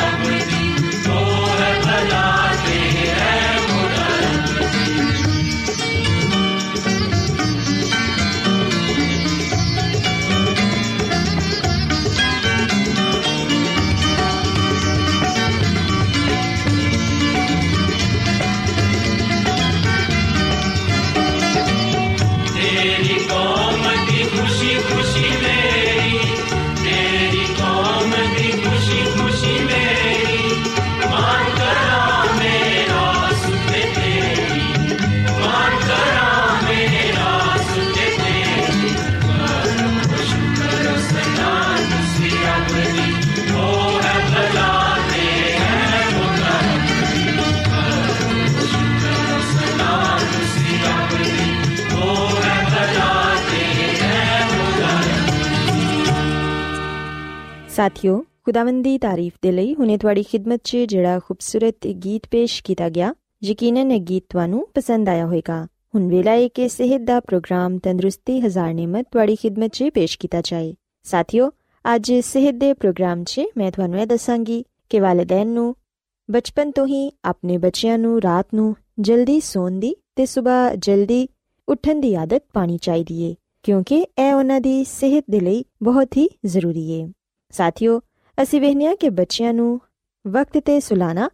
Don't 0.00 0.59
ਸਾਥਿਓ, 57.80 58.24
ਖੁਦਾਵੰਦ 58.44 58.84
ਦੀ 58.84 58.98
ਤਾਰੀਫ 58.98 59.32
ਦੇ 59.42 59.50
ਲਈ 59.52 59.74
ਹੁਣੇ 59.74 59.96
ਤੁਹਾਡੀ 59.98 60.22
ਖਿਦਮਤ 60.22 60.60
'ਚ 60.64 60.76
ਜਿਹੜਾ 60.76 61.18
ਖੂਬਸੂਰਤ 61.18 61.86
ਗੀਤ 62.04 62.22
ਪੇਸ਼ 62.30 62.62
ਕੀਤਾ 62.62 62.88
ਗਿਆ, 62.88 63.12
ਯਕੀਨਨ 63.44 63.92
ਇਹ 63.92 64.00
ਗੀਤ 64.00 64.24
ਤੁਹਾਨੂੰ 64.28 64.66
ਪਸੰਦ 64.74 65.08
ਆਇਆ 65.08 65.26
ਹੋਵੇਗਾ। 65.26 65.64
ਹੁਣ 65.94 66.08
ਵੇਲਾ 66.08 66.30
ਹੈ 66.30 66.48
ਕਿ 66.48 66.68
ਸਿਹਤ 66.68 67.00
ਦਾ 67.00 67.20
ਪ੍ਰੋਗਰਾਮ 67.20 67.78
ਤੰਦਰੁਸਤੀ 67.78 68.40
ਹਜ਼ਾਰ 68.40 68.74
ਨਿਮਤ 68.74 69.06
ਤੁਹਾਡੀ 69.10 69.36
ਖਿਦਮਤ 69.36 69.70
'ਚ 69.72 69.88
ਪੇਸ਼ 69.94 70.18
ਕੀਤਾ 70.18 70.40
ਜਾਏ। 70.40 70.74
ਸਾਥਿਓ, 71.02 71.50
ਅੱਜ 71.84 72.12
ਸਿਹਤ 72.12 72.54
ਦੇ 72.54 72.72
ਪ੍ਰੋਗਰਾਮ 72.72 73.22
'ਚ 73.24 73.40
ਮੈਂ 73.56 73.70
ਤੁਹਾਨੂੰ 73.70 74.00
ਇਹ 74.00 74.06
ਦੱਸਾਂਗੀ 74.06 74.64
ਕਿ 74.90 75.00
ਵਾਲਿਦੈਨ 75.00 75.48
ਨੂੰ 75.48 75.74
ਬਚਪਨ 76.28 76.70
ਤੋਂ 76.70 76.86
ਹੀ 76.86 77.10
ਆਪਣੇ 77.24 77.56
ਬੱਚਿਆਂ 77.58 77.96
ਨੂੰ 77.98 78.20
ਰਾਤ 78.22 78.46
ਨੂੰ 78.54 78.74
ਜਲਦੀ 79.00 79.38
ਸੌਣ 79.40 79.78
ਦੀ 79.78 79.94
ਤੇ 80.16 80.26
ਸਵੇਰ 80.26 80.76
ਜਲਦੀ 80.76 81.26
ਉੱਠਣ 81.68 82.00
ਦੀ 82.00 82.14
ਆਦਤ 82.14 82.44
ਪਾਣੀ 82.52 82.78
ਚਾਹੀਦੀ 82.78 83.22
ਏ, 83.22 83.34
ਕਿਉਂਕਿ 83.62 84.06
ਇਹ 84.18 84.32
ਉਹਨਾਂ 84.34 84.60
ਦੀ 84.60 84.84
ਸਿਹਤ 84.84 85.24
ਦੇ 85.30 85.40
ਲਈ 85.40 85.64
ਬਹੁਤ 85.82 86.16
ਹੀ 86.16 86.28
ਜ਼ਰੂਰੀ 86.46 86.90
ਏ। 86.90 87.06
ਸਾਥਿਓ, 87.50 88.00
ਅਸੀਂ 88.42 88.60
ਵੇਖਿਆ 88.60 88.94
ਕਿ 88.94 89.10
ਬੱਚਿਆਂ 89.10 89.54
ਨੂੰ 89.54 89.80
ਵਕਤ 90.26 90.58
ਤੇ 90.58 90.80
ਸੁਲਾਣਾ 90.80 91.30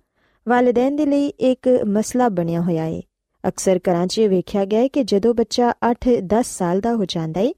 ਵਾਲਿਦੈਨ 0.48 0.96
ਦੇ 0.96 1.06
ਲਈ 1.06 1.26
ਇੱਕ 1.26 1.68
ਮਸਲਾ 1.86 2.28
ਬਣਿਆ 2.28 2.60
ਹੋਇਆ 2.60 2.84
ਏ। 2.84 3.02
ਅਕਸਰ 3.48 3.80
ਘਰਾਂ 3.90 4.06
'ਚ 4.06 4.20
ਵੇਖਿਆ 4.20 4.64
ਗਿਆ 4.64 4.80
ਹੈ 4.80 4.88
ਕਿ 4.88 5.04
ਜਦੋਂ 5.04 5.34
ਬੱਚਾ 5.34 5.72
8-10 5.90 6.42
ਸਾਲ 6.42 6.80
ਦਾ 6.80 6.94
ਹੋ 6.94 7.04
ਜਾਂਦਾ 7.04 7.40
ਏ, 7.40 7.54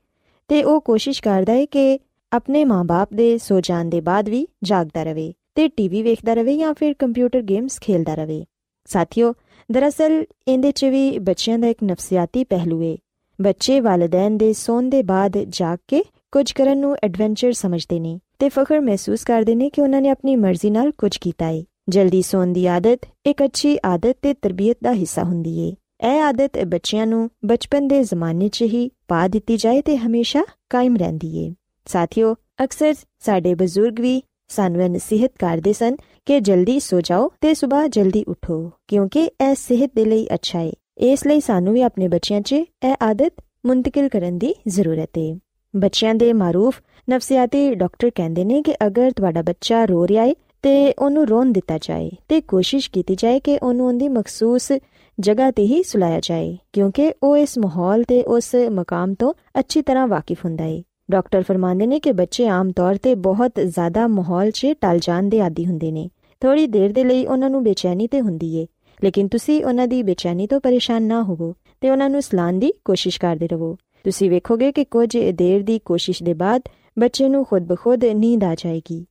ਤੇ 0.49 0.63
ਉਹ 0.65 0.81
ਕੋਸ਼ਿਸ਼ 0.81 1.23
ਕਰਦਾ 1.23 1.53
ਏ 1.53 1.67
ਕਿ 1.67 1.99
ਆਪਣੇ 2.33 2.65
ਮਾਪੇ 2.65 3.17
ਦੇ 3.17 3.39
ਸੋ 3.39 3.61
ਜਾਣ 3.61 3.85
ਦੇ 3.85 4.01
ਬਾਅਦ 4.01 4.29
ਵੀ 4.29 4.49
ਜਾਗਦਾ 4.63 5.03
ਰਹੇ 5.03 5.33
ਤੇ 5.55 5.69
ਟੀਵੀ 5.69 6.03
ਵੇਖਦਾ 6.03 6.35
ਰਹੇ 6.35 6.57
ਜਾਂ 6.57 6.75
ਫਿਰ 6.75 6.95
ਕੰਪਿਊਟਰ 6.95 7.43
ਗੇਮਸ 7.43 7.81
ਖੇਡਦਾ 7.81 8.15
ਰਹੇ 8.15 8.45
ਸਾਥੀਓ, 8.87 9.35
ਦਰਅਸਲ 9.73 10.25
ਇਹਦੇ 10.49 10.73
'ਚ 10.73 10.85
ਵੀ 10.85 11.19
ਬੱਚਿਆਂ 11.19 11.59
ਦਾ 11.59 11.69
ਇੱਕ 11.69 11.79
ਨਫਸੀਆਤੀ 11.85 12.45
ਪਹਿਲੂ 12.45 12.83
ਏ। 12.83 12.99
ਬੱਚੇ 13.41 13.81
ਵਾਲਿਦੈਨ 13.81 14.39
ਦੇ 14.39 14.53
ਸੌਣ 14.53 14.83
ਦੇ 14.83 15.03
ਬਾਅਦ 15.03 15.39
ਜਾਗ 15.39 15.79
ਕੇ 15.89 16.05
ਕੁਝ 16.33 16.53
ਕਰਨ 16.53 16.79
ਨੂੰ 16.79 16.97
ਐਡਵੈਂਚਰ 17.03 17.53
ਸਮਝਦੇ 17.53 18.01
ਨੇ। 18.01 18.21
ਤੇ 18.39 18.49
ਫਖਰ 18.49 18.81
ਮਹਿਸੂਸ 18.81 19.25
ਕਰਦੇ 19.25 19.55
ਨੇ 19.55 19.71
ਕਿ 19.71 19.81
ਉਹਨਾਂ 19.81 20.01
ਨੇ 20.01 20.09
ਆਪਣੀ 20.09 20.37
ਮਰਜ਼ੀ 20.37 20.71
ਨਾਲ 20.71 20.91
ਕੁਝ 20.93 21.17
ਕੀਤਾ 21.17 21.49
ਏ। 21.49 21.65
ਜਲਦੀ 21.89 22.23
ਸੌਣ 22.23 22.47
ਦੀ 22.47 22.67
ਆਦਤ 22.67 22.99
ਇੱਕ 23.27 23.45
ਅੱਛੀ 23.45 23.79
ਆਦਤ 23.85 24.17
ਤੇ 24.23 24.35
ਤਰਬੀਅਤ 24.35 24.77
ਦਾ 24.83 24.93
ਹਿੱਸਾ 24.93 25.23
ਹੁੰਦੀ 25.23 25.59
ਏ। 25.59 25.75
ਇਹ 26.09 26.21
ਆਦਤ 26.23 26.65
ਬੱਚਿਆਂ 26.65 27.07
ਨੂੰ 27.07 27.31
ਬਚਪਨ 27.45 27.89
ਦੇ 27.89 28.03
ਜ਼ਮਾਨੇ 28.03 28.49
'ਚ 28.49 28.63
ਹੀ 28.63 28.91
ਪਾ 29.09 29.29
ਦਿੱਤੀ 29.29 29.57
ਜਾਏ 29.57 29.83
ਤੇ 29.83 29.97
ਹਮੇਸ਼ਾ 29.97 30.45
ਕਾਇਮ 30.71 30.97
ਰਹਿੰਦੀ 30.97 31.37
ਏ। 31.39 31.55
ਸਾਥੀਓ, 31.87 32.35
ਅਕਸਰ 32.65 32.95
ਸਾਡੇ 33.19 33.55
ਬਜ਼ੁਰਗ 33.55 34.01
ਵੀ 34.01 34.23
ਸਾਨੂੰ 34.49 34.83
ਇਹ 34.83 34.91
ਨਸੀਹਤ 34.91 35.33
ਕਰਦੇ 35.39 35.73
ਸਨ 35.73 35.97
ਕਿ 36.27 36.41
ਜਲਦੀ 36.41 36.81
ਸੋ 36.81 37.01
ਜਾਓ 37.01 37.31
ਤੇ 37.41 37.55
ਸਵੇਰ 37.55 37.89
ਜਲਦੀ 37.89 38.25
ਉਠੋ, 38.29 38.71
ਕਿਉਂਕਿ 38.89 39.21
ਇਹ 39.21 39.55
ਸਿਹਤ 39.55 39.91
ਦੇ 39.97 40.05
ਲਈ 40.05 40.27
ਅੱਛਾ 40.35 40.59
ਹੈ 40.59 40.73
ਇਸ 40.99 41.27
ਲਈ 41.27 41.41
ਸਾਨੂੰ 41.41 41.75
ਵੀ 41.75 41.83
ਆਪਣੇ 41.83 42.09
ਬੱਚਿਆਂ 42.09 42.41
'ਚ 42.41 42.53
ਇਹ 42.53 42.95
ਆਦਤ 43.03 43.33
ਮੁੰਤਕਿਲ 43.67 44.09
ਕਰਨ 44.09 44.39
ਦੀ 44.39 44.55
ਜ਼ਰੂਰਤ 44.69 45.19
ਹੈ 45.19 45.39
ਬੱਚਿਆਂ 45.77 46.15
ਦੇ 46.15 46.33
ਮਾਰੂਫ 46.33 46.81
ਨਫਸੀਆਤੀ 47.11 47.75
ਡਾਕਟਰ 47.75 48.11
ਕਹਿੰਦੇ 48.15 48.45
ਨੇ 48.45 48.63
ਕਿ 48.63 48.75
ਅਗਰ 48.87 49.11
ਤੁਹਾਡਾ 49.11 49.43
ਬੱਚਾ 49.43 49.85
ਰੋ 49.85 50.07
ਰਿਹਾ 50.07 50.25
ਹੈ 50.25 50.33
ਤੇ 50.63 50.93
ਉਹਨੂੰ 50.93 51.27
ਰੋਣ 51.29 51.53
ਦਿੱਤਾ 51.53 51.79
ਜਾਏ 51.83 52.11
ਤੇ 52.29 52.41
ਕੋਸ਼ਿਸ਼ 52.41 52.91
ਕੀਤੀ 52.91 53.15
ਜਾਏ 53.15 53.41
ਕਿ 53.41 53.59
ਉਹਨੂੰ 53.63 53.87
ਉਹਦੀ 53.87 54.09
ਮਖਸੂਸ 54.09 54.73
ਜਗ੍ਹਾ 55.19 55.51
ਤੇ 55.51 55.63
ਹੀ 55.63 55.83
ਸੁਲਾਇਆ 55.83 56.21
ਜਾਏ, 56.23 56.57
ਕਿਉਂਕਿ 56.73 57.13
ਉਹ 57.23 57.37
ਇਸ 57.37 57.57
ਮਾਹੌਲ 57.59 58.05
ਤੇ 58.05 58.23
ਉਸ 58.23 58.55
ਮਕਾਮ 58.71 59.15
ਤੋਂ 59.15 59.33
ਅੱਛੀ 59.59 59.83
ਤਰ੍ਹਾਂ 59.83 60.07
ਵਾਕਿਫ 60.07 60.45
ਹੁੰਦਾ 60.45 60.65
ਹੈ 60.65 60.83
ਡਾਕਟਰ 61.11 61.43
ਫਰਮਾਉਂਦੇ 61.43 61.87
ਨੇ 61.87 62.01
ਕਿ 62.01 62.13
ਬੱਚੇ 62.13 62.47
ਆਮ 62.49 62.71
ਤੌਰ 62.71 62.97
ਤੇ 62.97 63.15
ਬਹੁਤ 63.15 63.61
ਜ਼ਿਆਦਾ 63.61 64.07
ਮਾਹੌਲ 64.07 64.51
'ਚ 64.51 64.75
ਟਲ 64.81 64.99
ਜਾਣ 64.99 65.29
ਦੇ 65.29 65.41
ਆਦੀ 65.41 65.67
ਹੁੰਦੇ 65.67 65.93
ਨੇ। 65.93 66.09
ਥੋੜੀ 66.43 66.67
ਦੇਰ 66.67 66.93
ਦੇ 66.93 67.05
ਲਈ 67.05 67.25
ਉਹਨਾਂ 67.27 67.51
ਨੂੰ 67.51 67.63
ਬੇਚੈਨੀ 67.65 68.07
ਤੇ 68.07 68.21
ਹੁੰਦੀ 68.21 68.55
ਏ, 68.57 68.67
ਲੇਕਿਨ 69.01 69.29
ਤੁਸੀਂ 69.29 69.65
ਉਹਨਾਂ 69.65 69.87
ਦੀ 69.87 70.03
ਬੇਚੈਨੀ 70.03 70.47
ਤੋਂ 70.47 70.61
ਪਰੇਸ਼ਾਨ 70.61 71.03
ਨਾ 71.03 71.23
ਹੋਵੋ 71.23 71.55
ਤੇ 71.83 71.91
ਉਹਨਾਂ 71.91 72.11
ਨੂੰ 72.11 72.23
ਸਲਾਨ 72.23 72.59
ਦੀ 72.59 72.73
ਕੋਸ਼ਿਸ਼ 72.85 73.21
ਕਰਦੇ 73.21 73.47
ਰਹੋ। 73.47 73.77
ਤੁਸੀਂ 74.05 74.31
ਵੇਖੋਗੇ 74.31 74.73
ਕਿ 74.73 74.85
ਕੁਝ 74.85 75.17
ਦੇਰ 75.17 75.63
ਦੀ 75.63 75.79
ਕੋਸ਼ਿਸ਼ 75.85 76.23
ਦੇ 76.23 76.35
ਬਾਅਦ 76.35 76.69
ਬੱਚੇ 76.99 77.29
ਨੂੰ 77.29 77.45
ਖੁਦ 77.45 77.63
ਬਖੁਦ 77.63 78.05
ਨੀਂਦ 78.05 78.45
ਆ 78.45 78.55
ਜਾਏਗੀ। 78.55 79.07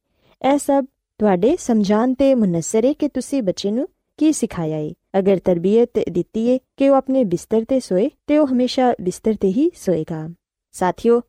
ਇਹ 0.54 0.58
ਸਭ 0.58 0.86
ਤੁਹਾਡੇ 1.20 1.56
ਸਮਝਾਨ 1.60 2.14
ਤੇ 2.14 2.36
ਮੁਨਸਰ 2.36 2.86
ਹੈ 2.86 2.94
ਕਿ 2.94 3.08
ਤੁਸੀਂ 3.08 3.44
ਬੱਚੇ 3.44 3.72
ਨੂੰ 3.72 3.88
ਕੀ 4.18 4.32
ਸਿਖਾਇਆ 4.32 4.78
ਏ। 4.78 4.94
ਅਗਰ 5.20 5.40
ਤਰਬੀਅਤ 5.46 5.90
ਦਿੱਤੀ 6.12 6.48
ਏ 6.48 6.60
ਕਿ 6.78 6.90
ਉਹ 6.90 6.96
ਆਪਣੇ 6.96 7.24
ਬਿਸਤਰ 7.24 7.66
ਤੇ 7.68 7.80
ਸੋਏ, 7.80 8.10
ਤੇ 8.28 8.38
ਉਹ 8.38 8.48
ਹਮੇਸ਼ਾ 8.48 8.94
ਬਿਸਤਰ 9.02 9.34
ਤੇ 9.34 9.48
ਹੀ 9.48 9.72
ਸੋਏਗਾ। 9.76 10.30
ਸਾਥੀਓ, 10.72 11.22